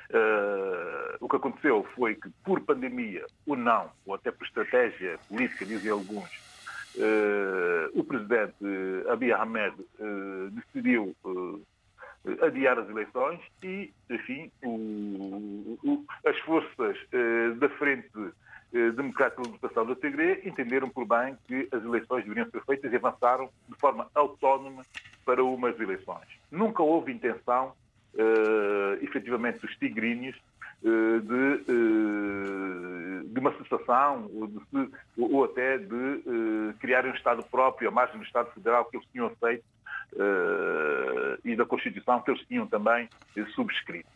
[0.09, 5.67] Uh, o que aconteceu foi que, por pandemia ou não, ou até por estratégia política,
[5.67, 6.31] dizem alguns,
[6.97, 8.55] uh, o presidente
[9.11, 9.75] Abiy Ahmed
[10.53, 11.15] decidiu
[12.41, 16.97] adiar as eleições e, enfim, o, o, as forças
[17.59, 18.09] da frente
[18.71, 22.97] Democrática de Libertação do Tigre entenderam por bem que as eleições deveriam ser feitas e
[22.97, 24.83] avançaram de forma autónoma
[25.25, 26.27] para umas eleições.
[26.51, 27.73] Nunca houve intenção,
[28.15, 30.37] uh, efetivamente, dos tigrinhos
[30.83, 37.43] uh, de, uh, de, uma cessação ou, de, ou até de uh, criar um Estado
[37.43, 39.65] próprio à margem do Estado Federal que eles tinham aceito
[41.45, 43.07] e da Constituição que eles tinham também
[43.55, 44.09] subscrito.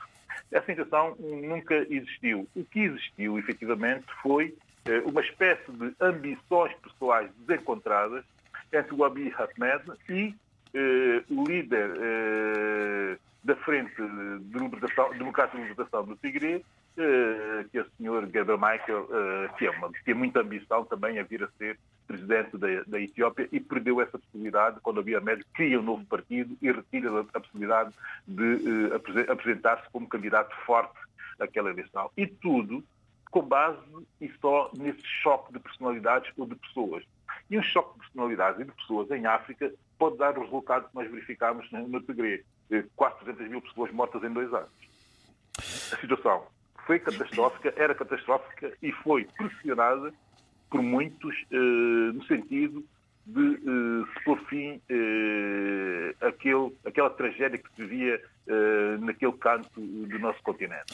[0.53, 2.47] Essa intenção nunca existiu.
[2.55, 4.55] O que existiu, efetivamente, foi
[5.07, 8.25] uma espécie de ambições pessoais desencontradas
[8.73, 10.35] entre o Abiy Ahmed e
[10.75, 16.63] eh, o líder eh, da Frente de Democrática de Libertação do Tigre, eh,
[16.95, 18.27] que é o Sr.
[18.31, 19.09] Gabriel Michael,
[19.57, 23.01] que, é uma, que tem muita ambição também a vir a ser presidente da, da
[23.01, 27.41] Etiópia e perdeu essa possibilidade quando havia médio cria um novo partido e retira a
[27.41, 27.95] possibilidade
[28.27, 28.91] de
[29.31, 30.99] apresentar-se como candidato forte
[31.41, 32.11] àquela eleição.
[32.17, 32.85] E tudo
[33.31, 33.81] com base
[34.21, 37.03] e só nesse choque de personalidades ou de pessoas.
[37.51, 40.95] E um choque de personalidades e de pessoas em África pode dar o resultado que
[40.95, 42.45] nós verificámos no Tigre.
[42.95, 44.71] Quase 300 mil pessoas mortas em dois anos.
[45.93, 46.47] A situação
[46.87, 50.13] foi catastrófica, era catastrófica e foi pressionada
[50.71, 51.57] por muitos eh,
[52.15, 52.85] no sentido
[53.27, 56.15] de eh, se pôr fim eh,
[56.85, 60.93] aquela tragédia que se vivia eh, naquele canto do nosso continente.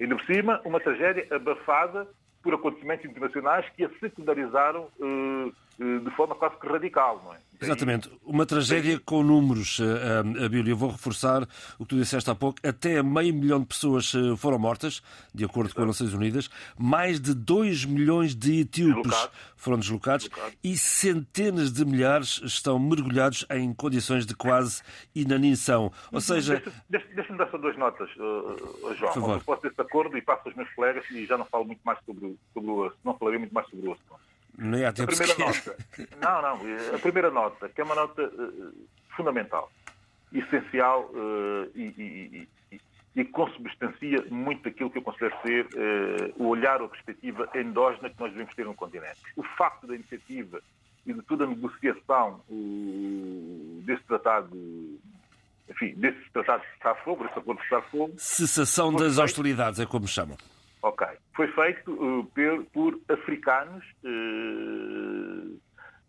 [0.00, 2.08] Ainda por cima, uma tragédia abafada
[2.42, 7.38] por acontecimentos internacionais que a secundarizaram eh, eh, de forma quase que radical, não é?
[7.60, 8.10] Exatamente.
[8.24, 10.74] Uma tragédia com números, a, a Bíblia.
[10.74, 11.42] Vou reforçar
[11.78, 12.58] o que tu disseste há pouco.
[12.66, 15.02] Até meio milhão de pessoas eh, foram mortas,
[15.34, 16.48] de acordo com as Nações Unidas.
[16.78, 20.28] Mais de 2 milhões de etíopes foram deslocados
[20.62, 24.82] e centenas de milhares estão mergulhados em condições de quase
[25.14, 25.92] inanição.
[26.12, 26.62] Ou seja...
[26.88, 28.56] Deixa-me dar só duas notas, João.
[28.80, 29.36] Por favor.
[29.36, 31.98] Eu posso desse acordo e passo aos meus colegas e já não falo muito mais
[32.04, 32.92] sobre, sobre o.
[33.04, 34.27] Não falarei muito mais sobre o assunto.
[34.86, 35.76] Há tempo a primeira nota.
[36.20, 36.94] Não, não.
[36.94, 39.70] A primeira nota, que é uma nota uh, fundamental,
[40.32, 42.80] essencial uh, e, e, e,
[43.14, 48.10] e consubstancia muito daquilo que eu considero ser uh, o olhar ou a perspectiva endógena
[48.10, 49.20] que nós devemos ter no continente.
[49.36, 50.60] O facto da iniciativa
[51.06, 52.42] e de toda a negociação
[53.84, 54.50] desse tratado
[55.70, 58.14] enfim, desse tratado de cessar-fogo, desse acordo de cessar-fogo...
[58.16, 60.36] Cessação das hostilidades, é como chamam.
[60.82, 61.06] Ok.
[61.34, 65.60] Foi feito uh, por, por, africanos, uh,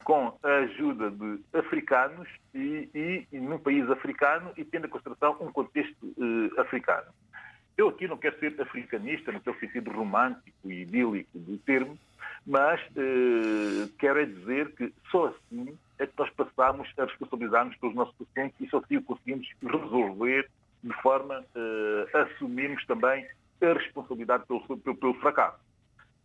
[0.03, 5.37] com a ajuda de africanos e, e, e, num país africano e tendo em consideração
[5.39, 7.07] um contexto uh, africano.
[7.77, 11.97] Eu aqui não quero ser africanista, naquele sentido romântico e idílico do termo,
[12.45, 12.81] mas
[13.97, 18.59] quero é dizer que só assim é que nós passamos a responsabilizar-nos pelos nossos pacientes
[18.59, 20.49] e só assim o conseguimos resolver
[20.83, 21.45] de forma
[22.13, 23.25] a assumirmos também
[23.61, 25.59] a responsabilidade pelo, pelo, pelo fracasso.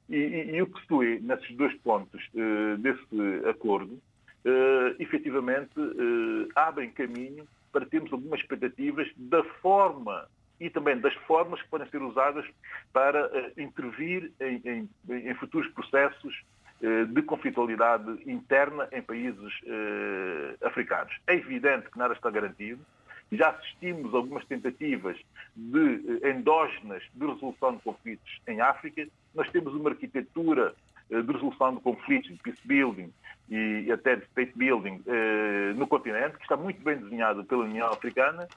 [0.09, 3.95] E, e, e, o que se vê nesses dois pontos uh, desse acordo,
[4.45, 10.29] uh, efetivamente, uh, abrem caminho para termos algumas expectativas da forma
[10.61, 12.47] e também das formas que podem ser usadas
[12.93, 14.91] para uh, intervir em, em,
[15.29, 16.35] em, futuros processos
[17.15, 19.53] de conflitualidade interna em países
[20.63, 21.17] africanos.
[21.27, 22.85] É evidente que nada está garantido,
[23.37, 25.17] já assistimos a algumas tentativas
[25.57, 29.07] de eh, endógenas de resolução de conflitos em África.
[29.35, 30.75] Nós temos uma arquitetura
[31.11, 33.13] eh, de resolução de conflitos, de peace building
[33.51, 37.89] e até de state building eh, no continente, que está muito bem desenhado pela União
[37.89, 38.49] Africana.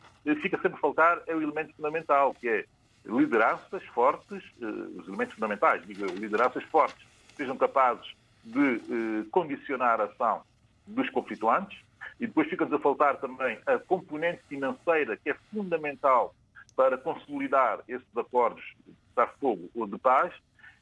[0.42, 2.66] Fica sempre a faltar é o elemento fundamental, que é
[3.06, 7.06] lideranças fortes, os elementos fundamentais, lideranças fortes,
[7.38, 8.14] sejam capazes
[8.44, 10.42] de condicionar a ação
[10.86, 11.78] dos conflituantes,
[12.20, 16.34] e depois fica-nos a faltar também a componente financeira, que é fundamental
[16.76, 20.34] para consolidar esses acordos de cessar-fogo ou de paz.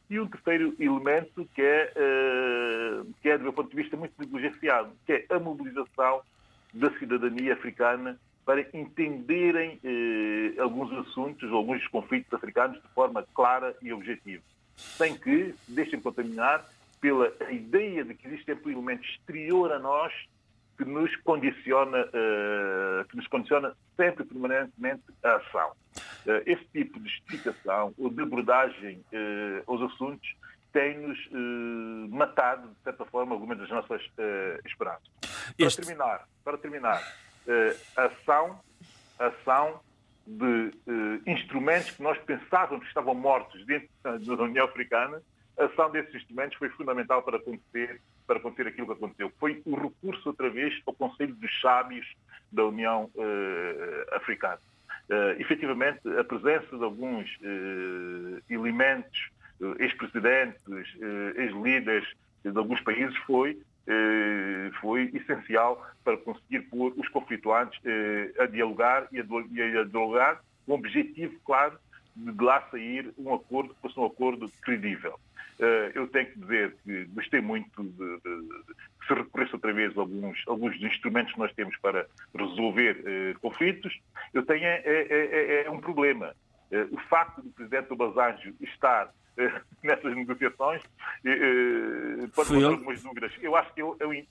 [0.09, 4.13] E um terceiro elemento que é, uh, que é, do meu ponto de vista, muito
[4.19, 6.21] negligenciado, que é a mobilização
[6.73, 13.91] da cidadania africana para entenderem uh, alguns assuntos, alguns conflitos africanos de forma clara e
[13.91, 14.43] objetiva,
[14.75, 16.63] sem que se deixem contaminar
[17.01, 20.13] pela ideia de que existe sempre um elemento exterior a nós
[20.77, 25.71] que nos condiciona, uh, que nos condiciona sempre permanentemente a ação.
[26.25, 30.35] Uh, esse tipo de justificação ou de abordagem uh, aos assuntos
[30.73, 31.17] tem-nos
[32.09, 34.01] matado, de certa forma, algumas das nossas
[34.65, 35.07] esperanças.
[35.57, 35.77] Este...
[35.77, 37.13] Para terminar, para terminar
[37.95, 38.59] ação,
[39.17, 39.79] ação
[40.27, 40.73] de
[41.25, 45.21] instrumentos que nós pensávamos que estavam mortos dentro da União Africana,
[45.57, 49.31] a ação desses instrumentos foi fundamental para acontecer para acontecer aquilo que aconteceu.
[49.39, 52.05] Foi o recurso, outra vez, ao Conselho dos Sábios
[52.51, 54.59] da União uh, Africana.
[55.09, 59.29] Uh, efetivamente, a presença de alguns uh, elementos
[59.79, 60.59] ex-presidentes,
[61.37, 62.05] ex-líderes
[62.43, 63.57] de alguns países, foi,
[64.81, 67.79] foi essencial para conseguir pôr os conflituantes
[68.37, 71.79] a dialogar e a dialogar com o objetivo, claro,
[72.13, 75.17] de lá sair um acordo que fosse um acordo credível.
[75.93, 79.97] Eu tenho que dizer que gostei muito de, de, de que se recorresse outra vez
[79.97, 82.05] a alguns, alguns dos instrumentos que nós temos para
[82.37, 83.97] resolver conflitos.
[84.33, 86.35] Eu tenho é, é, é, é um problema.
[86.91, 89.13] o facto do presidente Obasanjo estar
[89.83, 90.81] nessas negociações
[92.33, 93.31] pode ter algumas dúvidas.
[93.41, 94.27] Eu acho que ele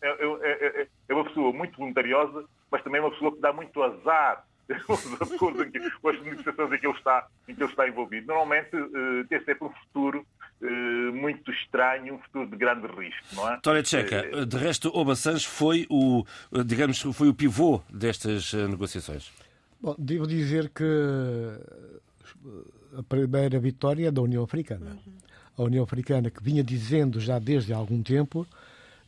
[1.09, 4.45] é uma pessoa muito voluntariosa, mas também é uma pessoa que dá muito azar
[4.89, 8.27] os acordos em que, as negociações em que ele está, em que ele está envolvido.
[8.27, 8.71] Normalmente
[9.29, 10.27] tem sempre um futuro
[11.13, 13.59] muito estranho, um futuro de grande risco, não é?
[13.59, 16.25] Tória Tcheca, uh, de resto, Obasanjo foi o,
[16.65, 19.31] digamos, foi o pivô destas negociações.
[19.81, 20.85] Bom, devo dizer que
[22.99, 24.97] a primeira vitória é da União Africana.
[25.07, 25.13] Uhum.
[25.57, 28.47] A União Africana que vinha dizendo já desde há algum tempo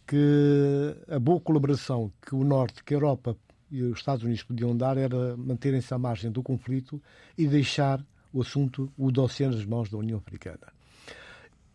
[0.06, 3.37] que a boa colaboração que o Norte, que a Europa
[3.70, 7.02] e os Estados Unidos podiam dar era manterem-se à margem do conflito
[7.37, 8.00] e deixar
[8.32, 10.75] o assunto, o dossiê nas mãos da União Africana.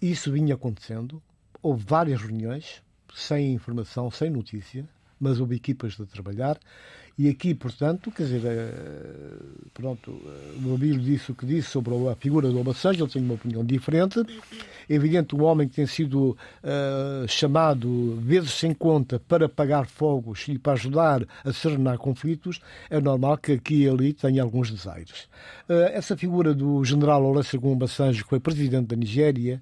[0.02, 1.22] Isso vinha acontecendo,
[1.62, 2.82] houve várias reuniões,
[3.14, 4.88] sem informação, sem notícia,
[5.20, 6.60] mas houve equipas de trabalhar
[7.18, 9.36] e aqui, portanto, quer dizer, eh,
[9.74, 13.22] pronto, eh, o Abílio disse o que disse sobre a figura do Obasanjo, ele tem
[13.22, 14.20] uma opinião diferente.
[14.90, 20.48] É evidente, um homem que tem sido uh, chamado vezes sem conta para pagar fogos
[20.48, 22.60] e para ajudar a serenar conflitos,
[22.90, 25.30] é normal que aqui e ali tenha alguns desaires.
[25.70, 29.62] Uh, essa figura do general Olusegun Obasanjo, que foi presidente da Nigéria,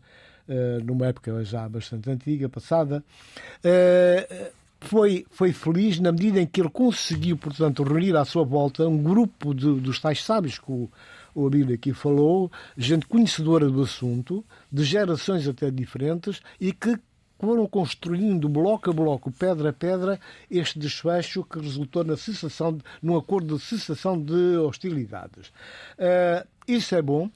[0.83, 3.03] numa época já bastante antiga, passada,
[4.79, 9.01] foi, foi feliz na medida em que ele conseguiu, portanto, reunir à sua volta um
[9.01, 10.89] grupo de, dos tais sábios que o,
[11.35, 16.97] o Abílio aqui falou, gente conhecedora do assunto, de gerações até diferentes, e que
[17.39, 20.19] foram construindo bloco a bloco, pedra a pedra,
[20.51, 25.47] este desfecho que resultou na cessação, num acordo de cessação de hostilidades.
[25.97, 27.29] Uh, isso é bom,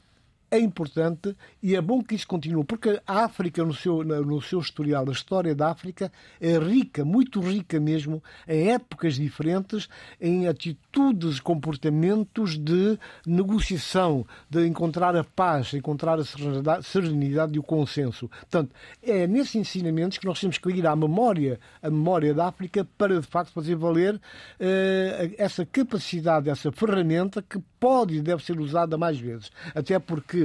[0.53, 4.59] é importante e é bom que isso continue, porque a África, no seu, no seu
[4.59, 9.89] historial, a história da África é rica, muito rica mesmo, em épocas diferentes,
[10.21, 18.27] em atitudes, comportamentos de negociação, de encontrar a paz, encontrar a serenidade e o consenso.
[18.27, 22.87] Portanto, é nesses ensinamentos que nós temos que ir à memória, a memória da África,
[22.95, 28.59] para de facto fazer valer uh, essa capacidade, essa ferramenta que pode e deve ser
[28.59, 29.51] usada mais vezes.
[29.73, 30.42] Até porque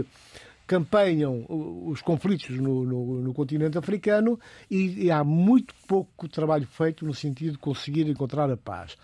[0.66, 4.38] campanham os conflitos no, no, no continente africano
[4.70, 8.94] e, e, há muito pouco trabalho feito no sentido de conseguir encontrar a paz.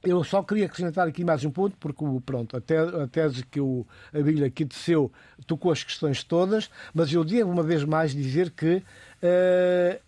[0.00, 3.60] Eu só queria acrescentar aqui mais um ponto, porque pronto, a, te, a tese que
[3.60, 5.10] o Abílio aqui teceu
[5.44, 8.80] tocou as questões todas, mas eu devo uma vez mais dizer que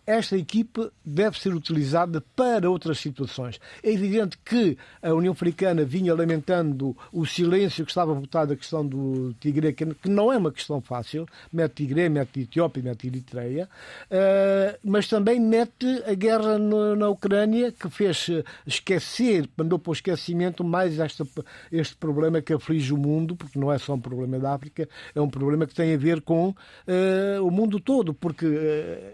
[0.07, 3.61] esta equipe deve ser utilizada para outras situações.
[3.83, 8.87] É evidente que a União Africana vinha lamentando o silêncio que estava votado a questão
[8.87, 13.69] do Tigre, que não é uma questão fácil, mete Tigre, mete Etiópia, mete Eritreia,
[14.11, 18.31] eh, mas também mete a guerra na Ucrânia, que fez
[18.67, 21.25] esquecer, mandou para o esquecimento mais este,
[21.73, 25.21] este problema que aflige o mundo, porque não é só um problema da África, é
[25.21, 28.47] um problema que tem a ver com uh, o mundo todo, porque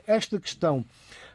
[0.06, 0.84] esta questão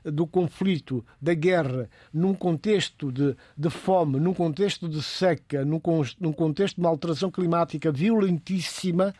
[0.04, 5.80] do conflito, da guerra, num contexto de, de fome, num contexto de seca, num,
[6.20, 9.14] num contexto de uma alteração climática violentíssima,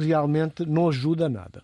[0.00, 1.62] realmente não ajuda a nada.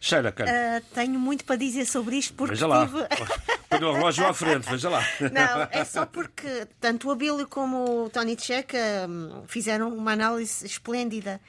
[0.00, 2.86] Sheila, uh, Tenho muito para dizer sobre isto porque veja lá.
[2.86, 2.98] tive...
[3.78, 5.02] Põe o relógio à frente, veja lá.
[5.20, 10.66] Não, é só porque tanto o Abílio como o Tony Tcheca hum, fizeram uma análise
[10.66, 11.40] esplêndida.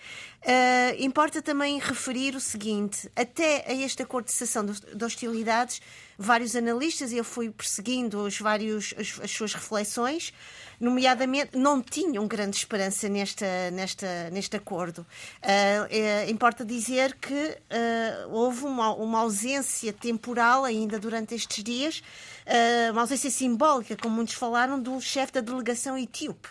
[0.42, 5.82] Uh, importa também referir o seguinte: até a este acordo de cessação de hostilidades,
[6.18, 10.34] vários analistas, e eu fui perseguindo os vários, as, as suas reflexões,
[10.80, 15.00] nomeadamente, não tinham grande esperança nesta, nesta, neste acordo.
[15.00, 22.04] Uh, é, importa dizer que uh, houve uma, uma, ausência temporal ainda durante estes dias,
[22.46, 26.50] uh, uma ausência simbólica, como muitos falaram, do chefe da delegação etíope,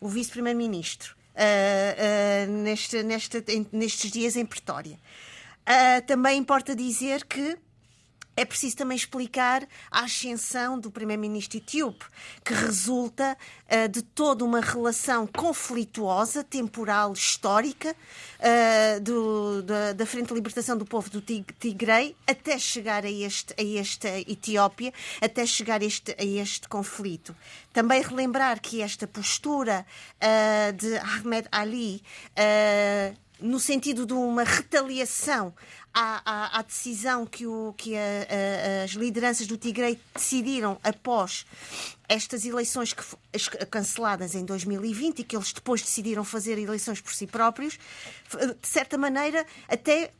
[0.00, 1.14] o vice-primeiro-ministro,
[2.48, 4.98] neste, neste, nestes dias em Pretória.
[6.06, 7.58] também importa dizer que
[8.36, 12.04] é preciso também explicar a ascensão do primeiro-ministro etíope,
[12.44, 13.36] que resulta
[13.70, 20.76] uh, de toda uma relação conflituosa, temporal, histórica, uh, do, da, da, Frente de Libertação
[20.76, 26.14] do Povo do Tigrei, até chegar a, este, a esta Etiópia, até chegar a este,
[26.18, 27.34] a este conflito.
[27.72, 32.02] Também relembrar que esta postura uh, de Ahmed Ali
[33.40, 35.52] no sentido de uma retaliação
[35.94, 41.46] à, à, à decisão que, o, que a, a, as lideranças do Tigre decidiram após
[42.08, 43.02] estas eleições que,
[43.66, 47.78] canceladas em 2020 e que eles depois decidiram fazer eleições por si próprios,
[48.60, 50.10] de certa maneira, até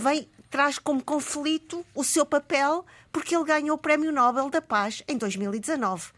[0.00, 5.02] vem, traz como conflito o seu papel porque ele ganhou o Prémio Nobel da Paz
[5.06, 6.10] em 2019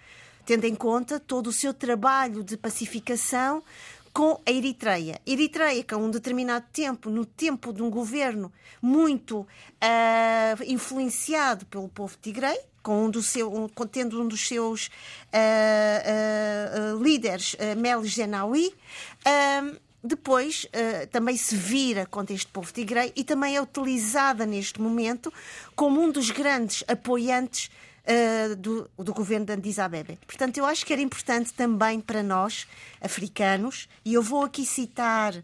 [0.47, 3.63] tendo em conta todo o seu trabalho de pacificação
[4.15, 5.21] com a Eritreia.
[5.27, 9.47] Eritreia, que a um determinado tempo, no tempo de um governo muito uh,
[10.65, 17.03] influenciado pelo povo tigrei, com um do seu, um, tendo um dos seus uh, uh,
[17.03, 18.73] líderes, uh, Zenawi,
[20.07, 20.67] depois
[21.11, 25.33] também se vira contra este povo tigrei e também é utilizada neste momento
[25.75, 27.71] como um dos grandes apoiantes
[28.05, 30.17] uh, do, do governo de Addis Abeba.
[30.27, 32.67] Portanto, eu acho que era importante também para nós,
[33.01, 35.43] africanos, e eu vou aqui citar, uh,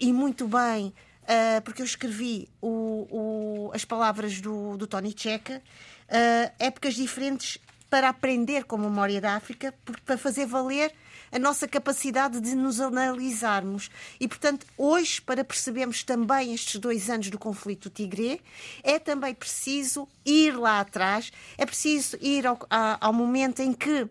[0.00, 0.92] e muito bem,
[1.22, 5.62] uh, porque eu escrevi o, o, as palavras do, do Tony Checa,
[6.60, 7.58] épocas diferentes
[7.90, 9.74] para aprender com a memória da África,
[10.04, 10.92] para fazer valer
[11.36, 13.90] a nossa capacidade de nos analisarmos.
[14.18, 18.40] E, portanto, hoje, para percebermos também estes dois anos do conflito Tigre,
[18.82, 24.08] é também preciso ir lá atrás, é preciso ir ao, ao momento em que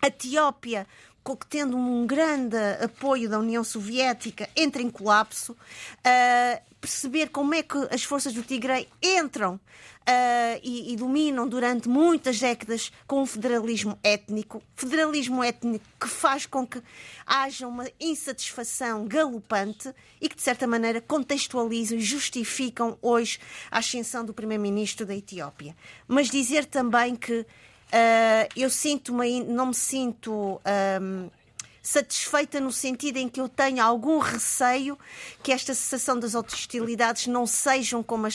[0.00, 0.86] a Etiópia
[1.50, 7.76] tendo um grande apoio da União Soviética, entra em colapso, uh, perceber como é que
[7.90, 9.60] as forças do Tigre entram
[10.08, 14.62] uh, e, e, dominam durante muitas décadas com o federalismo étnico.
[14.74, 16.82] Federalismo étnico que faz com que
[17.26, 23.38] haja uma insatisfação galopante e que, de certa maneira, contextualizam e justificam hoje
[23.70, 25.76] a ascensão do primeiro-ministro da Etiópia.
[26.06, 27.46] Mas dizer também que uh,
[28.56, 29.12] eu sinto
[29.46, 30.60] não me sinto.
[31.02, 31.30] Um,
[31.88, 34.98] satisfeita no sentido em que eu tenho algum receio
[35.42, 38.30] que esta cessação das hostilidades não sejam como uh,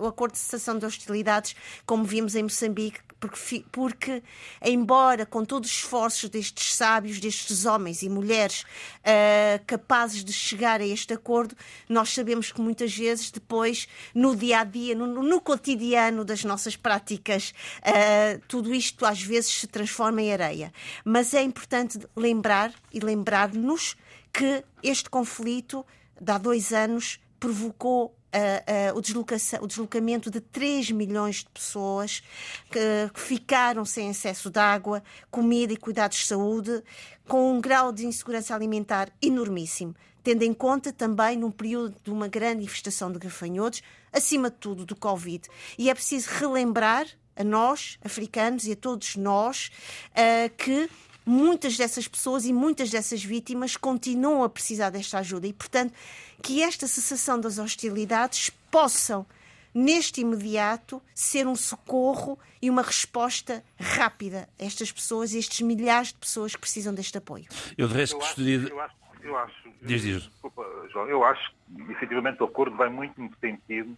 [0.00, 4.22] o acordo de cessação de hostilidades, como vimos em Moçambique, porque, porque,
[4.62, 10.80] embora com todos os esforços destes sábios, destes homens e mulheres uh, capazes de chegar
[10.80, 11.56] a este acordo,
[11.88, 16.76] nós sabemos que muitas vezes depois, no dia a dia, no, no cotidiano das nossas
[16.76, 20.72] práticas, uh, tudo isto às vezes se transforma em areia.
[21.04, 23.96] Mas é importante lembrar e lembrar-nos
[24.32, 25.84] que este conflito,
[26.20, 32.22] de há dois anos, provocou Uh, uh, o, o, deslocamento de 3 milhões de pessoas
[32.70, 36.82] que, ficaram sem acesso de água, comida e cuidados de saúde,
[37.26, 42.28] com um grau de insegurança alimentar enormíssimo, tendo em conta também num período de uma
[42.28, 43.80] grande infestação de gafanhotos,
[44.12, 45.48] acima de tudo do Covid.
[45.78, 47.06] E é preciso relembrar
[47.36, 49.70] a nós, africanos, e a todos nós,
[50.10, 50.90] uh, que
[51.26, 55.92] muitas dessas pessoas e muitas dessas vítimas continuam a precisar desta ajuda e, portanto,
[56.42, 59.26] que esta cessação das hostilidades possam,
[59.74, 66.08] neste imediato, ser um socorro e uma resposta rápida a estas pessoas e estes milhares
[66.08, 67.46] de pessoas que precisam deste apoio.
[67.76, 68.70] Eu, de resto, gostaria de.
[69.22, 70.22] Eu acho, diz, diz.
[70.22, 73.96] Desculpa, João, eu acho que, efetivamente, o acordo vai muito no sentido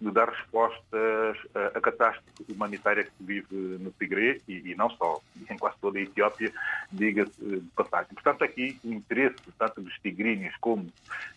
[0.00, 1.36] de dar respostas
[1.74, 3.46] à catástrofe humanitária que se vive
[3.78, 6.52] no Tigre e, e, não só, em quase toda a Etiópia,
[6.90, 8.14] diga-se de passagem.
[8.14, 10.90] Portanto, aqui o interesse tanto dos tigrinhos como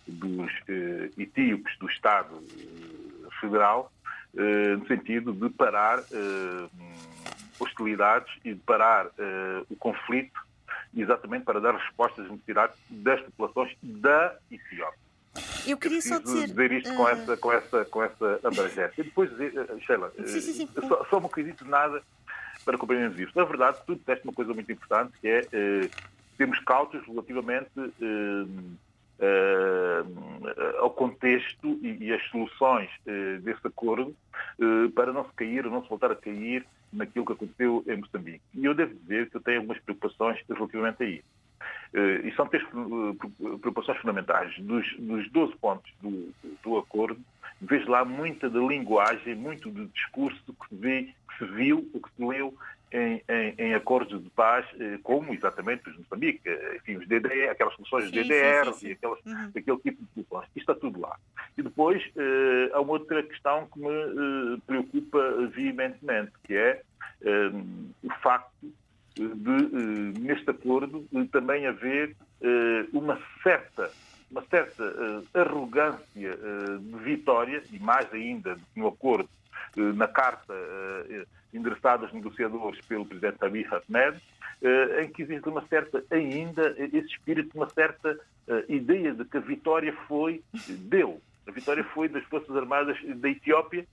[0.07, 3.91] dos eh, etíopes do Estado eh, Federal,
[4.37, 6.69] eh, no sentido de parar eh,
[7.59, 10.39] hostilidades e de parar eh, o conflito,
[10.95, 15.02] exatamente para dar respostas às necessidades das populações da Etiópia.
[15.65, 16.95] Eu queria só dizer, dizer isto uh...
[16.95, 18.93] com, essa, com, essa, com essa abrangência.
[18.97, 20.69] E depois dizer, uh, Sheila, sim, sim, sim.
[20.75, 22.01] Uh, só, só acredito nada
[22.63, 23.37] para compreendermos isto.
[23.37, 25.89] Na verdade, tu disseste uma coisa muito importante, que é uh,
[26.37, 27.69] termos cautos relativamente
[30.79, 32.89] ao contexto e, e as soluções
[33.41, 34.13] desse acordo
[34.95, 38.41] para não se cair, não se voltar a cair naquilo que aconteceu em Moçambique.
[38.53, 41.23] E eu devo dizer que eu tenho algumas preocupações relativamente a isso.
[41.93, 44.57] Uh, e são três uh, preocupações fundamentais.
[44.57, 46.33] Dos, dos 12 pontos do,
[46.63, 47.21] do acordo,
[47.61, 51.99] vejo lá muita da linguagem, muito do discurso que se, vê, que se viu, o
[51.99, 52.51] que se leu
[52.91, 56.41] em, em, em, acordos de paz, eh, como exatamente os Moçambique,
[56.75, 59.51] enfim, os DDR, aquelas soluções sim, DDR sim, sim, e aquelas, uhum.
[59.55, 60.47] aquele tipo de soluções.
[60.55, 61.17] Isto está tudo lá.
[61.57, 62.03] E depois
[62.71, 66.83] há uma outra questão que me preocupa veementemente, que é
[68.03, 68.51] o facto
[69.15, 73.91] de, eh, neste acordo, eh, também haver eh, uma certa,
[74.29, 74.83] uma certa
[75.33, 76.37] arrogância
[76.79, 79.29] de vitória, e mais ainda no acordo,
[79.75, 80.53] na carta
[81.53, 84.19] endereçada aos negociadores pelo presidente Abiy Ahmed,
[85.03, 88.19] em que existe uma certa, ainda, esse espírito, uma certa
[88.67, 91.17] ideia de que a vitória foi dele.
[91.47, 93.85] A vitória foi das Forças Armadas da Etiópia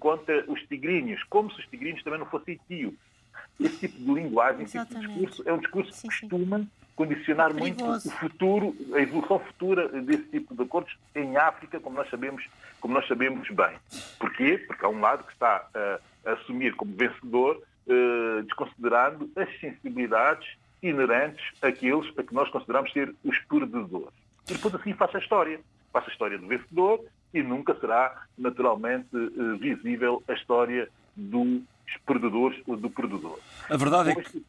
[0.00, 3.11] contra os tigrinhos, como se os tigrinhos também não fossem etíopes.
[3.60, 6.68] Esse tipo de linguagem, esse tipo de discurso, é um discurso sim, que costuma sim.
[6.96, 11.96] condicionar é muito o futuro, a evolução futura desse tipo de acordos em África, como
[11.96, 12.44] nós sabemos,
[12.80, 13.76] como nós sabemos bem.
[14.18, 14.58] Porquê?
[14.66, 20.48] Porque há um lado que está a, a assumir como vencedor, uh, desconsiderando as sensibilidades
[20.82, 24.14] inerentes àqueles a que nós consideramos ser os perdedores.
[24.48, 25.60] E depois assim faça a história.
[25.92, 31.62] Faça a história do vencedor e nunca será naturalmente uh, visível a história dos
[32.06, 33.38] perdedores ou do perdedor.
[33.68, 34.42] A verdade é que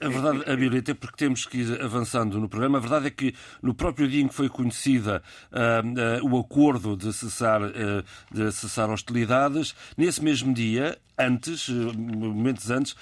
[0.00, 3.34] a verdade, a Violeta, porque temos que ir avançando no programa, a verdade é que
[3.62, 5.22] no próprio dia em que foi conhecida
[5.52, 12.70] uh, uh, o acordo de cessar, uh, de cessar hostilidades, nesse mesmo dia, antes, momentos
[12.70, 12.96] antes,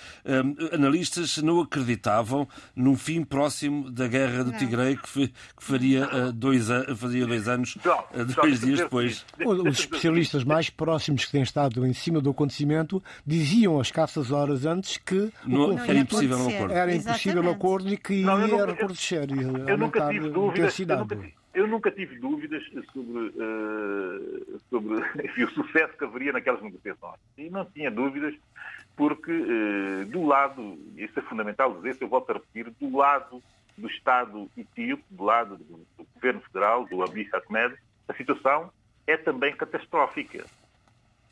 [0.73, 7.49] analistas não acreditavam num fim próximo da guerra do Tigre, que, faria dois, fazia dois
[7.49, 7.79] anos,
[8.35, 9.25] dois dias depois.
[9.45, 14.66] Os especialistas mais próximos que têm estado em cima do acontecimento diziam às caças horas
[14.66, 16.73] antes que não, era impossível um acordo.
[16.75, 20.97] era impossível o acordo e que ia recrudescer e eu, eu nunca tive dúvidas, eu
[20.97, 21.19] nunca,
[21.59, 27.19] eu nunca, tive dúvidas sobre, uh, sobre enfim, o sucesso que haveria naquelas negociações.
[27.37, 28.35] E não tinha dúvidas
[28.97, 33.43] porque uh, do lado, isso é fundamental dizer, eu volto a repetir, do lado
[33.77, 37.77] do Estado etíope, do lado do, do Governo Federal, do Abiy Ahmed,
[38.09, 38.73] a situação
[39.07, 40.45] é também catastrófica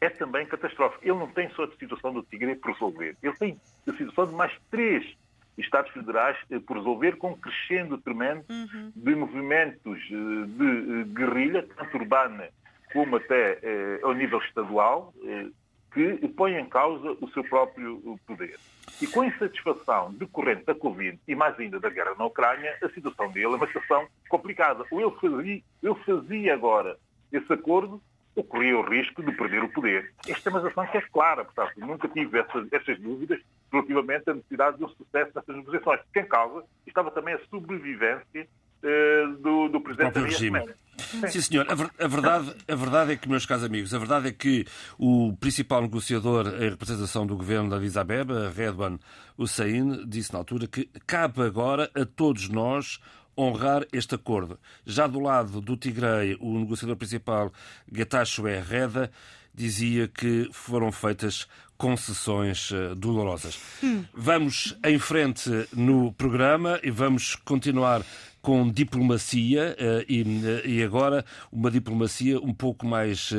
[0.01, 1.05] é também catastrófica.
[1.05, 3.17] Ele não tem só a situação do Tigre por resolver.
[3.23, 5.17] Ele tem a situação de mais três
[5.59, 8.93] Estados federais eh, por resolver com um crescendo tremendo uhum.
[8.95, 12.49] de movimentos eh, de eh, guerrilha, tanto urbana
[12.93, 15.47] como até eh, ao nível estadual, eh,
[15.93, 18.59] que põem em causa o seu próprio poder.
[19.01, 22.89] E com a insatisfação decorrente da Covid e mais ainda da guerra na Ucrânia, a
[22.91, 24.85] situação dele é uma situação complicada.
[24.91, 26.99] Ou ele fazia, ele fazia agora
[27.33, 28.01] esse acordo
[28.37, 30.13] ou corria o risco de perder o poder.
[30.29, 33.41] Esta é uma ação que é clara, portanto, nunca tive essas, essas dúvidas
[33.73, 38.47] relativamente à necessidade de um sucesso nessas negociações, porque em causa estava também a sobrevivência
[38.83, 40.61] eh, do, do presidente do regime.
[40.99, 41.27] Sim.
[41.29, 41.67] Sim, senhor.
[41.69, 44.65] A, a, verdade, a verdade é que, meus caros amigos, a verdade é que
[44.99, 48.99] o principal negociador em representação do governo da Addis Abeba, Redwan
[49.37, 53.01] Hussein, disse na altura que cabe agora a todos nós
[53.37, 54.59] honrar este acordo.
[54.85, 57.53] Já do lado do Tigray, o negociador principal,
[57.93, 59.11] Getachew Reda,
[59.55, 63.59] dizia que foram feitas concessões eh, dolorosas.
[63.83, 64.05] Hum.
[64.15, 68.03] Vamos em frente no programa e vamos continuar
[68.41, 73.33] com diplomacia eh, eh, e agora uma diplomacia um pouco mais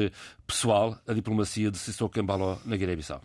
[0.46, 3.22] pessoal, a diplomacia de Sissoko Embalo na Guiné-Bissau.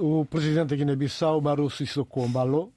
[0.00, 2.72] o presidente da Guiné-Bissau, Maru Sissoko Embalo,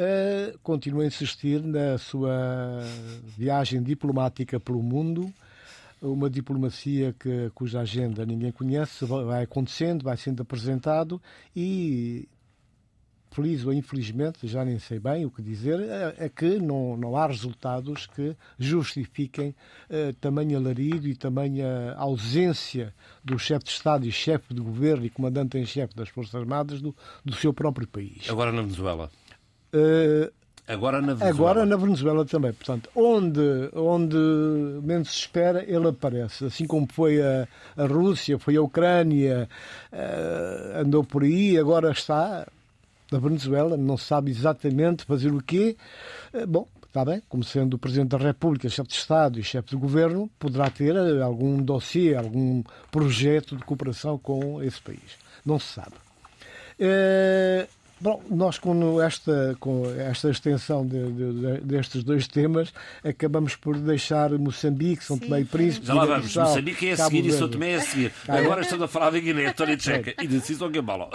[0.00, 2.82] uh, continua a insistir na sua
[3.36, 5.32] viagem diplomática pelo mundo,
[6.00, 11.20] uma diplomacia que, cuja agenda ninguém conhece, vai acontecendo, vai sendo apresentado
[11.54, 12.26] e
[13.30, 17.16] feliz ou infelizmente, já nem sei bem o que dizer, é, é que não, não
[17.16, 19.54] há resultados que justifiquem
[19.88, 22.92] uh, tamanho alarido e tamanha ausência
[23.24, 26.80] do chefe de Estado e chefe de governo e comandante em chefe das Forças Armadas
[26.80, 26.94] do,
[27.24, 28.28] do seu próprio país.
[28.28, 29.10] Agora na Venezuela.
[29.74, 30.30] Uh,
[30.70, 31.34] Agora na Venezuela.
[31.34, 32.52] Agora na Venezuela também.
[32.52, 34.16] Portanto, onde, onde
[34.84, 36.44] menos se espera, ele aparece.
[36.44, 39.48] Assim como foi a, a Rússia, foi a Ucrânia,
[39.92, 42.46] uh, andou por aí, agora está
[43.10, 45.76] na Venezuela, não sabe exatamente fazer o quê.
[46.32, 49.70] Uh, bom, está bem, como sendo o Presidente da República, chefe de Estado e chefe
[49.70, 52.62] de Governo, poderá ter algum dossiê, algum
[52.92, 55.18] projeto de cooperação com esse país.
[55.44, 55.96] Não se sabe.
[56.78, 62.72] Uh, Bom, nós com esta, com esta extensão de, de, destes dois temas
[63.04, 65.86] acabamos por deixar Moçambique, São Tomé e Príncipe.
[65.86, 68.12] Já lá vamos, Moçambique é a seguir e São Tomé é a seguir.
[68.26, 71.10] Agora estamos a falar de Guiné, Tony Tcheca e de Sissão Gambalo.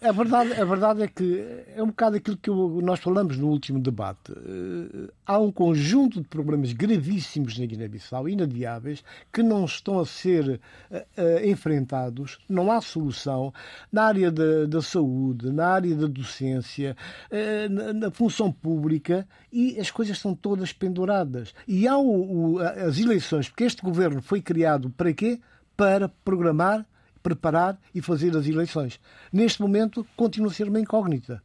[0.00, 1.44] A verdade, a verdade é que
[1.74, 4.30] é um bocado aquilo que nós falamos no último debate.
[4.30, 9.02] Eh, há um conjunto de problemas gravíssimos na Guiné-Bissau, inadiáveis,
[9.32, 13.52] que não estão a ser uh, uh, enfrentados, não há solução
[13.92, 16.96] na área da, da saúde na área da docência,
[17.30, 21.54] eh, na função pública e as coisas são todas penduradas.
[21.66, 25.40] E há o, o, as eleições, porque este governo foi criado para quê?
[25.76, 26.84] Para programar,
[27.22, 29.00] preparar e fazer as eleições.
[29.32, 31.42] Neste momento continua a ser uma incógnita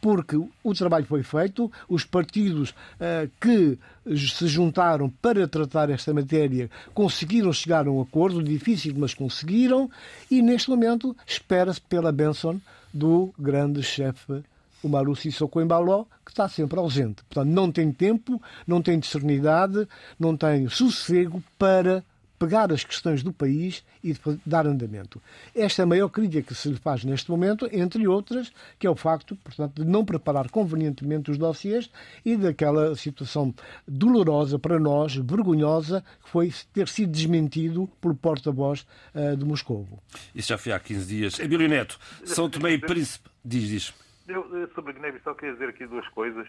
[0.00, 3.78] porque o trabalho foi feito, os partidos uh, que
[4.16, 9.90] se juntaram para tratar esta matéria conseguiram chegar a um acordo, difícil, mas conseguiram,
[10.30, 12.60] e neste momento espera-se pela Benson
[12.92, 14.42] do grande chefe
[14.82, 17.22] o Maru Sissoko Embaló, que está sempre ausente.
[17.24, 22.04] Portanto, não tem tempo, não tem discernidade, não tem sossego para
[22.38, 24.14] pegar as questões do país e
[24.46, 25.20] dar andamento.
[25.54, 28.90] Esta é a maior crítica que se lhe faz neste momento, entre outras, que é
[28.90, 31.90] o facto, portanto, de não preparar convenientemente os dossiês
[32.24, 33.54] e daquela situação
[33.86, 40.00] dolorosa para nós, vergonhosa, que foi ter sido desmentido pelo porta-voz uh, de Moscovo.
[40.34, 41.40] Isso já foi há 15 dias.
[41.40, 43.94] Emílio Neto, São Tomé e Príncipe, diz, diz.
[44.28, 46.46] Eu, sobre a Guiné-Bissau, queria dizer aqui duas coisas,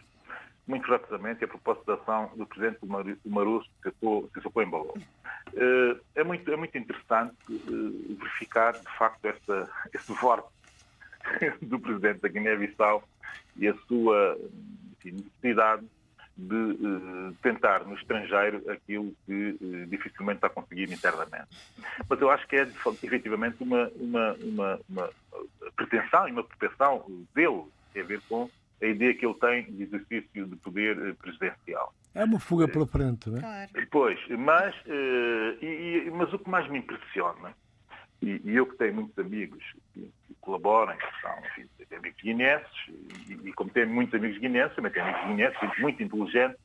[0.68, 4.94] muito rapidamente, a propósito da ação do Presidente do Marusso, que se ocupou em Balão.
[5.56, 10.50] Eh, é muito, é muito interessante eh, verificar, de facto, esta, este voto
[11.62, 13.04] do Presidente da Guiné-Bissau
[13.58, 14.38] e a sua
[14.94, 15.86] enfim, necessidade
[16.38, 19.58] de uh, tentar no estrangeiro aquilo que
[19.90, 21.50] dificilmente está a conseguir internamente.
[22.08, 22.62] Mas eu acho que é
[23.04, 25.10] efetivamente uma, uma, uma, uma
[25.76, 28.50] pretensão e uma propensão dele, tem a ver com
[28.82, 31.94] a ideia que ele tem de exercício de poder uh, presidencial.
[32.14, 33.42] É uma fuga pela frente, não é?
[33.42, 33.88] Claro.
[33.92, 34.76] Pois, mas,
[35.62, 37.54] e, e, mas o que mais me impressiona,
[38.22, 39.64] e, e eu que tenho muitos amigos
[39.94, 42.88] que, que colaboram, que são enfim, amigos guinenses,
[43.28, 46.58] e, e, como tenho muitos amigos guinenses, também tenho amigos guinenses, gente muito inteligente,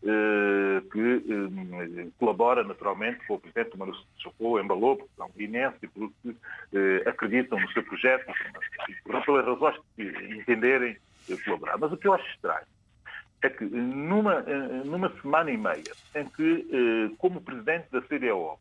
[0.00, 5.82] eh, que eh, colabora naturalmente com o Presidente do Manu Chocou, embalou, porque são guinenses
[5.82, 6.36] e porque
[6.72, 8.32] eh, acreditam no seu projeto,
[9.02, 10.96] por pelas razões que entenderem
[11.36, 11.78] colaborar.
[11.78, 12.66] Mas o que eu acho estranho
[13.42, 14.40] é que numa,
[14.84, 18.58] numa semana e meia em que, como Presidente da CDO,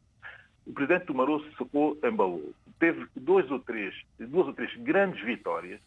[0.68, 5.80] o Presidente do Maroço Socou embalou, teve dois ou três, duas ou três grandes vitórias,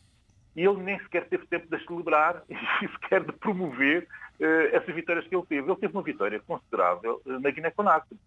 [0.56, 4.08] e ele nem sequer teve tempo de celebrar e sequer de promover
[4.40, 4.44] uh,
[4.76, 5.70] essas vitórias que ele teve.
[5.70, 8.18] Ele teve uma vitória considerável na Guiné-Conakry,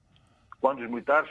[0.61, 1.29] quando os militares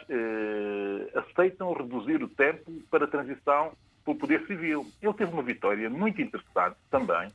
[1.15, 3.73] aceitam reduzir o tempo para a transição
[4.05, 4.87] para o poder civil.
[5.01, 7.29] Ele teve uma vitória muito interessante também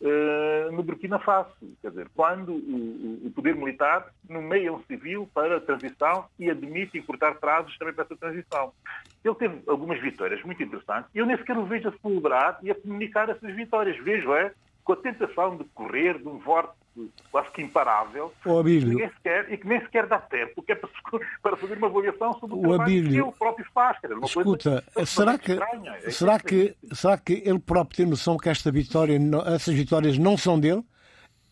[0.00, 1.50] uh, no Burkina Faso.
[1.80, 6.98] Quer dizer, quando o, o, poder militar nomeia um civil para a transição e admite
[6.98, 8.72] encurtar prazos também para essa transição.
[9.24, 12.74] Ele teve algumas vitórias muito interessantes eu nem sequer o vejo a celebrar e a
[12.74, 13.96] comunicar essas vitórias.
[14.02, 14.52] Vejo, é,
[14.84, 16.81] com a tentação de correr de um vórtice
[17.30, 18.98] quase que imparável o Abílio.
[18.98, 20.74] Que sequer, e que nem sequer dá tempo que é
[21.42, 23.10] para, fazer uma avaliação sobre o, o trabalho Abílio.
[23.10, 23.96] que ele próprio faz.
[24.24, 28.70] Escuta, coisa, será, que, é será, que, será que ele próprio tem noção que esta
[28.70, 29.18] vitória,
[29.54, 30.84] essas vitórias não são dele?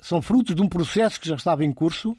[0.01, 2.17] São frutos de um processo que já estava em curso?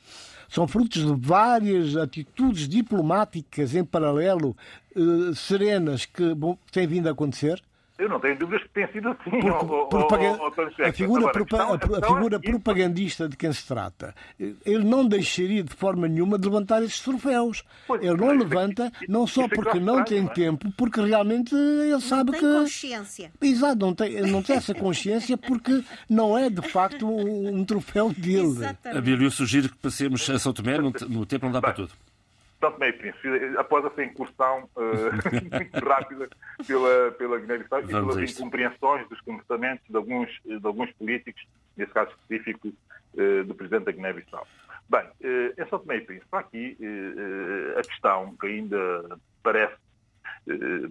[0.47, 4.55] São frutos de várias atitudes diplomáticas em paralelo,
[4.95, 7.61] eh, serenas, que bom, têm vindo a acontecer?
[8.01, 9.29] Eu não tenho dúvidas que tem sido assim.
[10.83, 14.83] a figura, Agora, a, questão, a, a figura é propagandista de quem se trata, ele
[14.83, 17.63] não deixaria de forma nenhuma de levantar esses troféus.
[17.85, 20.29] Pois, ele não levanta, não só porque não tem é?
[20.29, 22.43] tempo, porque realmente ele sabe não que.
[22.43, 23.31] Não tem consciência.
[23.39, 28.09] Exato, não tem, não tem essa consciência porque não é de facto um, um troféu
[28.11, 28.47] dele.
[28.47, 28.97] Exatamente.
[28.97, 31.91] A Bíblia sugere que passemos a São Tomé, no, no tempo não dá para tudo.
[32.61, 35.11] Santo Meio Príncipe, após essa incursão uh,
[35.51, 36.29] muito rápida
[36.67, 41.43] pela, pela Guiné-Bissau e pelas incompreensões dos comportamentos de alguns, de alguns políticos,
[41.75, 44.47] nesse caso específico uh, do Presidente da Guiné-Bissau.
[44.87, 46.77] Bem, uh, em São Tomé e Príncipe, aqui
[47.75, 49.75] a questão que ainda parece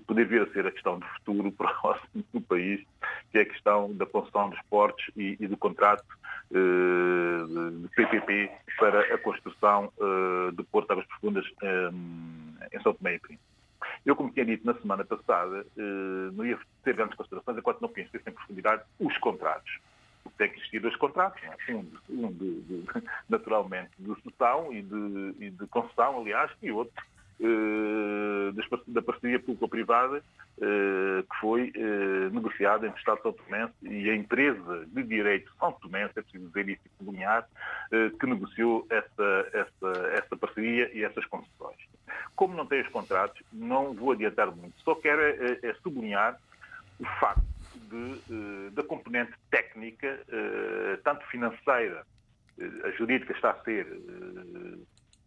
[0.07, 2.80] poder vir a ser a questão do futuro próximo do país,
[3.30, 6.05] que é a questão da construção dos portos e, e do contrato
[6.51, 9.92] de PPP para a construção
[10.53, 11.46] de Porto de Águas Profundas
[12.72, 13.51] em São Tomé e Príncipe.
[14.05, 15.66] Eu, como tinha dito na semana passada,
[16.32, 19.78] não ia ter grandes considerações enquanto não conhecesse em profundidade os contratos.
[20.36, 21.74] Tem que existir dois contratos, é?
[21.74, 22.84] um, um de, de,
[23.28, 26.94] naturalmente de cessão e de, e de concessão, aliás, e outro
[28.86, 30.22] da parceria público-privada
[30.59, 31.72] que foi
[32.32, 36.09] negociada entre o Estado de São Tomé e a empresa de direito São Tomé, é
[36.09, 37.49] preciso dizer isso e sublinhar,
[38.18, 41.78] que negociou essa, essa, essa parceria e essas concessões.
[42.36, 44.78] Como não tem os contratos, não vou adiantar muito.
[44.82, 46.38] Só quero é, é sublinhar
[46.99, 47.43] o facto
[47.91, 50.20] de, da componente técnica,
[51.03, 52.05] tanto financeira,
[52.84, 53.86] a jurídica está a ser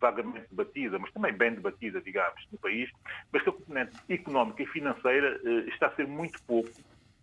[0.04, 2.90] vagamente debatida, mas também bem debatida, digamos, no país,
[3.32, 6.70] mas que a componente económica e financeira eh, está a ser muito pouco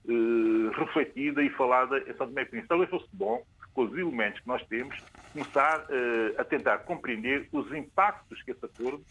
[0.09, 2.69] eh, refletida e falada em São Tomé e Príncipe.
[2.69, 3.43] Talvez fosse bom,
[3.75, 4.97] com os elementos que nós temos,
[5.33, 9.05] começar eh, a tentar compreender os impactos que esse acordo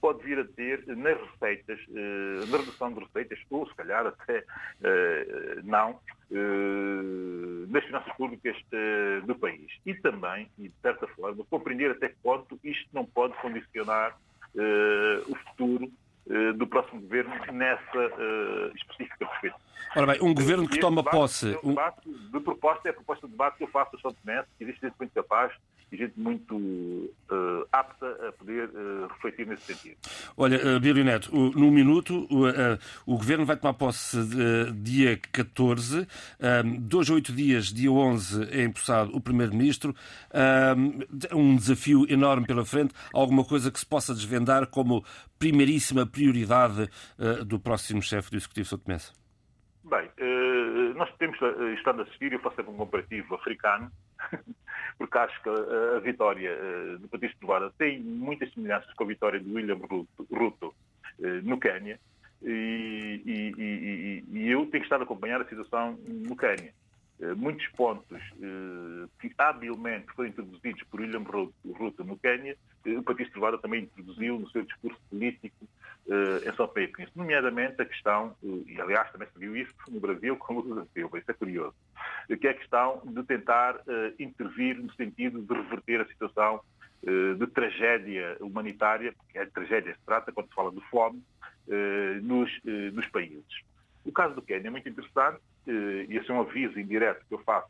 [0.00, 4.44] pode vir a ter nas receitas, eh, na redução de receitas, ou se calhar até
[4.82, 6.00] eh, não,
[7.68, 8.56] nas finanças públicas
[9.24, 9.70] do país.
[9.86, 14.16] E também, e de certa forma, compreender até que ponto isto não pode condicionar
[15.28, 15.88] o futuro
[16.56, 19.63] do próximo governo nessa específica perspectiva.
[19.96, 21.58] Ora bem, um governo que toma debate, posse.
[21.62, 24.44] Um debate de proposta é a proposta de debate que eu faço a São Tomé,
[24.60, 25.52] existe gente muito capaz
[25.94, 29.96] e gente muito uh, apta a poder uh, refletir nesse sentido.
[30.36, 32.26] Olha, uh, Bílio Neto, uh, num minuto,
[33.06, 34.18] o Governo vai tomar posse
[34.74, 36.06] dia 14,
[36.80, 39.94] dois a oito dias, dia 11, é empossado o Primeiro-Ministro.
[41.32, 45.04] Um desafio enorme pela frente, alguma coisa que se possa desvendar como
[45.38, 46.88] primeiríssima prioridade
[47.46, 48.98] do próximo chefe do Executivo São Tomé?
[49.94, 50.10] Bem,
[50.96, 51.38] nós temos
[51.76, 53.92] estado a assistir, eu faço sempre um comparativo africano,
[54.98, 56.56] porque acho que a, a vitória
[56.98, 59.78] do Patrício Trovada tem muitas semelhanças com a vitória de William
[60.32, 60.74] Ruto,
[61.44, 62.00] no Quênia.
[62.42, 66.74] E, e, e, e, eu tenho estado a acompanhar a situação no Quênia.
[67.20, 68.20] Uh, muitos pontos
[69.20, 74.50] que habilmente foram introduzidos por William Ruto no Quênia, o Patrício Trovada também introduziu no
[74.50, 75.66] seu discurso político
[76.06, 80.58] em São Paulo, nomeadamente a questão, e aliás também se viu isso no Brasil com
[80.58, 81.74] Lula Silva, isso é curioso,
[82.38, 83.80] que é a questão de tentar
[84.18, 86.60] intervir no sentido de reverter a situação
[87.38, 91.22] de tragédia humanitária, porque é tragédia se trata quando se fala de fome,
[92.22, 92.50] nos,
[92.92, 93.64] nos países.
[94.04, 97.38] O caso do Quênia é muito interessante, e esse é um aviso indireto que eu
[97.38, 97.68] faço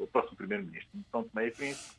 [0.00, 1.96] ao próximo Primeiro-Ministro de São Tomé e Príncipe,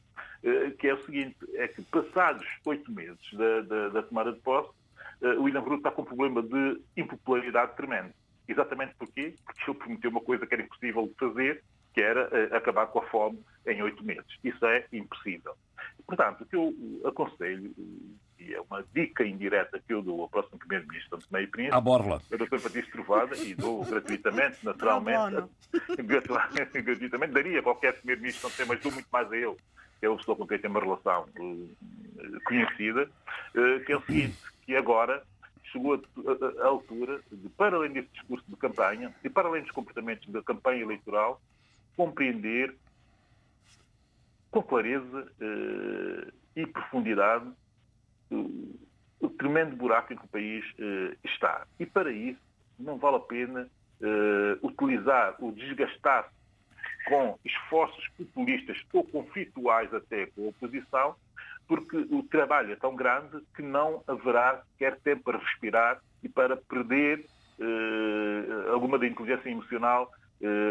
[0.79, 4.73] que é o seguinte, é que passados oito meses da, da, da tomada de posse,
[5.21, 8.13] o William Ruto está com um problema de impopularidade tremendo.
[8.47, 9.35] Exatamente porquê?
[9.45, 13.07] Porque ele prometeu uma coisa que era impossível de fazer, que era acabar com a
[13.07, 14.25] fome em oito meses.
[14.43, 15.55] Isso é impossível.
[16.05, 16.73] Portanto, o que eu
[17.05, 17.73] aconselho,
[18.43, 22.21] e é uma dica indireta que eu dou ao próximo Primeiro-Ministro Meio Príncipe, a borla.
[22.31, 22.61] o Dr.
[22.61, 25.49] Patrício Trovada, e dou gratuitamente, naturalmente,
[26.03, 29.55] gratuitamente, daria a qualquer Primeiro-Ministro, mas dou muito mais a ele,
[29.99, 33.09] que é uma pessoa com quem tem uma relação uh, conhecida,
[33.55, 35.23] uh, que é o seguinte, que agora
[35.71, 36.01] chegou
[36.61, 40.43] à altura de, para além desse discurso de campanha e para além dos comportamentos da
[40.43, 41.41] campanha eleitoral,
[41.97, 42.75] compreender
[44.51, 47.62] com clareza eh, e profundidade eh,
[49.23, 51.65] o tremendo buraco em que o país eh, está.
[51.79, 52.41] E para isso
[52.77, 53.69] não vale a pena
[54.01, 56.29] eh, utilizar ou desgastar
[57.07, 61.15] com esforços populistas ou conflituais até com a oposição
[61.67, 66.57] porque o trabalho é tão grande que não haverá sequer tempo para respirar e para
[66.57, 67.25] perder
[67.59, 70.11] eh, alguma da inteligência emocional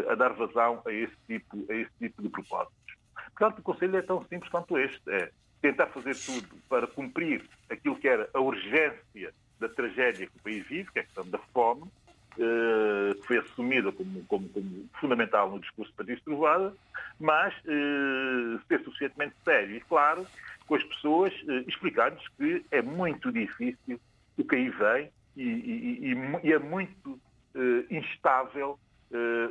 [0.07, 2.93] a dar vazão a esse, tipo, a esse tipo de propósitos.
[3.35, 5.01] Portanto, o Conselho é tão simples quanto este.
[5.09, 5.31] É
[5.63, 10.67] tentar fazer tudo para cumprir aquilo que era a urgência da tragédia que o país
[10.67, 11.89] vive, que é a questão da fome,
[12.37, 16.73] eh, que foi assumida como, como, como, fundamental no discurso de Patrício Trovada,
[17.17, 20.27] mas eh, ser suficientemente sério e claro
[20.67, 23.97] com as pessoas, eh, explicar-lhes que é muito difícil
[24.37, 27.19] o que aí vem e, e, e, e é muito
[27.89, 28.77] instável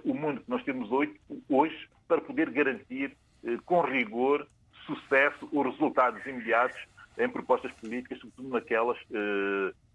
[0.05, 1.15] o mundo que nós temos hoje,
[1.49, 3.17] hoje para poder garantir
[3.65, 4.45] com rigor
[4.95, 6.80] sucesso ou resultados imediatos
[7.18, 8.99] em propostas políticas, sobretudo naquelas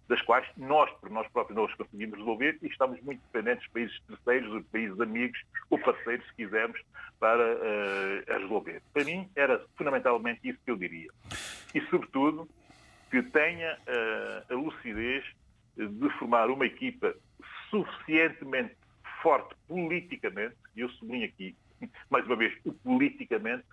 [0.07, 3.73] das quais nós, por nós próprios, não os conseguimos resolver e estamos muito dependentes dos
[3.73, 5.39] países terceiros, dos países amigos
[5.69, 6.81] ou parceiros, se quisermos,
[7.19, 8.81] para uh, resolver.
[8.93, 11.09] Para mim, era fundamentalmente isso que eu diria.
[11.73, 12.47] E, sobretudo,
[13.11, 15.25] que tenha uh, a lucidez
[15.75, 17.13] de formar uma equipa
[17.69, 18.75] suficientemente
[19.21, 21.55] forte politicamente, e eu sublinho aqui,
[22.09, 23.65] mais uma vez, o politicamente,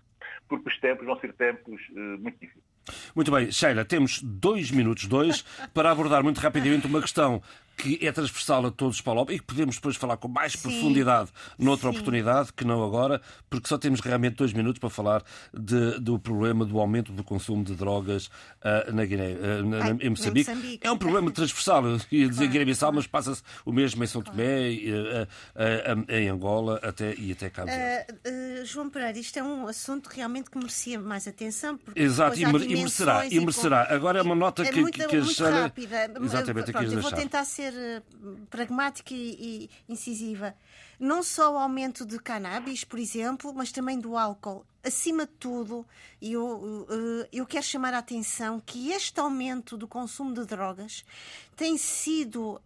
[0.48, 2.64] porque os tempos vão ser tempos uh, muito difíceis.
[3.14, 7.42] Muito bem, Sheila, temos dois minutos, dois, para abordar muito rapidamente uma questão
[7.76, 10.58] que é transversal a todos para o e que podemos depois falar com mais Sim.
[10.58, 11.96] profundidade noutra Sim.
[11.96, 15.22] oportunidade, que não agora, porque só temos realmente dois minutos para falar
[15.52, 19.96] de, do problema do aumento do consumo de drogas uh, na Guiné, uh, na, Ai,
[20.00, 20.50] em Moçambique.
[20.50, 20.86] Moçambique.
[20.86, 24.22] É um problema transversal, eu ia dizer claro, Guiné-Bissau, mas passa-se o mesmo em São
[24.22, 25.98] Tomé, claro.
[25.98, 28.64] uh, em Angola até, e até Cabo Verde.
[28.64, 31.78] João Pereira, isto é um assunto realmente que merecia mais atenção.
[31.94, 33.86] Exato, e, merecerá, e merecerá.
[33.86, 33.94] Com...
[33.94, 36.10] Agora é uma nota é que, muito, que, que muito rápida.
[36.22, 38.02] Exatamente, Pronto, eu vou tentar ser ser eh,
[38.50, 40.54] pragmática e, e incisiva.
[40.98, 44.64] Não só o aumento de cannabis, por exemplo, mas também do álcool.
[44.82, 45.86] Acima de tudo,
[46.20, 51.04] eu, eh, eu quero chamar a atenção que este aumento do consumo de drogas
[51.56, 52.60] tem sido uh,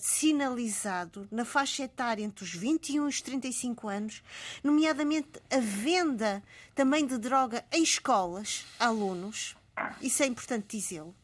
[0.00, 4.22] sinalizado na faixa etária entre os 21 e os 35 anos,
[4.62, 6.42] nomeadamente a venda
[6.74, 9.56] também de droga em escolas, alunos.
[10.00, 11.14] Isso é importante dizê-lo.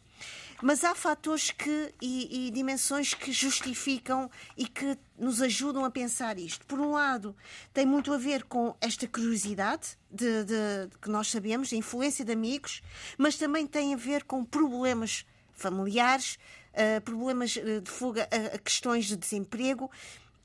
[0.62, 6.38] Mas há fatores que, e, e, dimensões que justificam e que nos ajudam a pensar
[6.38, 6.64] isto.
[6.66, 7.36] Por um lado,
[7.72, 12.24] tem muito a ver com esta curiosidade de, de, de que nós sabemos, a influência
[12.24, 12.82] de amigos,
[13.18, 16.38] mas também tem a ver com problemas familiares,
[16.72, 19.90] uh, problemas eh, de fuga a, a questões de desemprego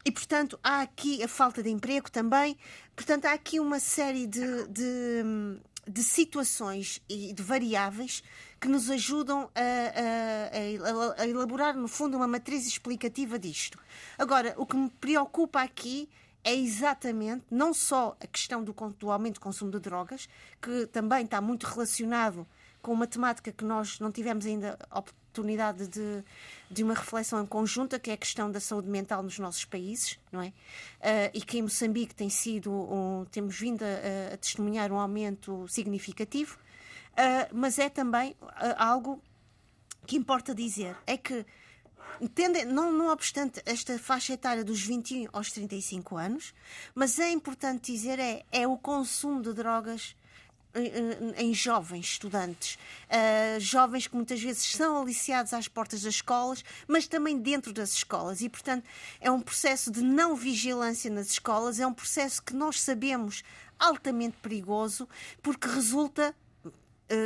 [0.05, 2.57] e, portanto, há aqui a falta de emprego também.
[2.95, 8.23] Portanto, há aqui uma série de, de, de situações e de variáveis
[8.59, 13.79] que nos ajudam a, a, a, elaborar, no fundo, uma matriz explicativa disto.
[14.17, 16.09] Agora, o que me preocupa aqui
[16.43, 20.27] é exatamente não só a questão do, do aumento do consumo de drogas,
[20.61, 22.47] que também está muito relacionado
[22.81, 26.23] com uma temática que nós não tivemos ainda oportunidade de,
[26.71, 30.41] de uma reflexão conjunta, que é a questão da saúde mental nos nossos países, não
[30.41, 30.47] é?
[30.47, 30.53] Uh,
[31.33, 36.57] e que em Moçambique tem sido, um, temos vindo a, a, testemunhar um aumento significativo,
[37.53, 39.21] mas é também uh, algo
[40.05, 41.45] que importa dizer, é que?
[42.67, 46.53] Não, não obstante esta faixa etária dos 21 aos 35 anos,
[46.93, 50.15] mas é importante dizer é, é o consumo de drogas
[51.37, 57.07] em jovens estudantes, uh, jovens que muitas vezes são aliciados às portas das escolas, mas
[57.07, 58.41] também dentro das escolas.
[58.41, 58.85] E, portanto,
[59.19, 63.43] é um processo de não vigilância nas escolas, é um processo que nós sabemos
[63.79, 65.07] altamente perigoso,
[65.41, 66.35] porque resulta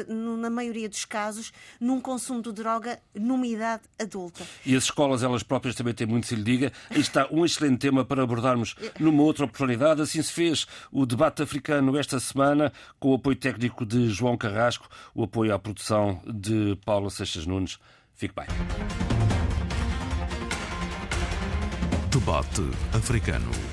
[0.08, 4.46] na maioria dos casos, num consumo de droga numa idade adulta.
[4.66, 6.72] E as escolas, elas próprias, também têm muito se lhe diga.
[6.90, 10.02] Aí está um excelente tema para abordarmos numa outra oportunidade.
[10.02, 14.88] Assim se fez o debate africano esta semana, com o apoio técnico de João Carrasco,
[15.14, 17.80] o apoio à produção de Paula Seixas Nunes.
[18.14, 18.46] Fique bem.
[22.10, 22.62] Debate
[22.94, 23.73] africano.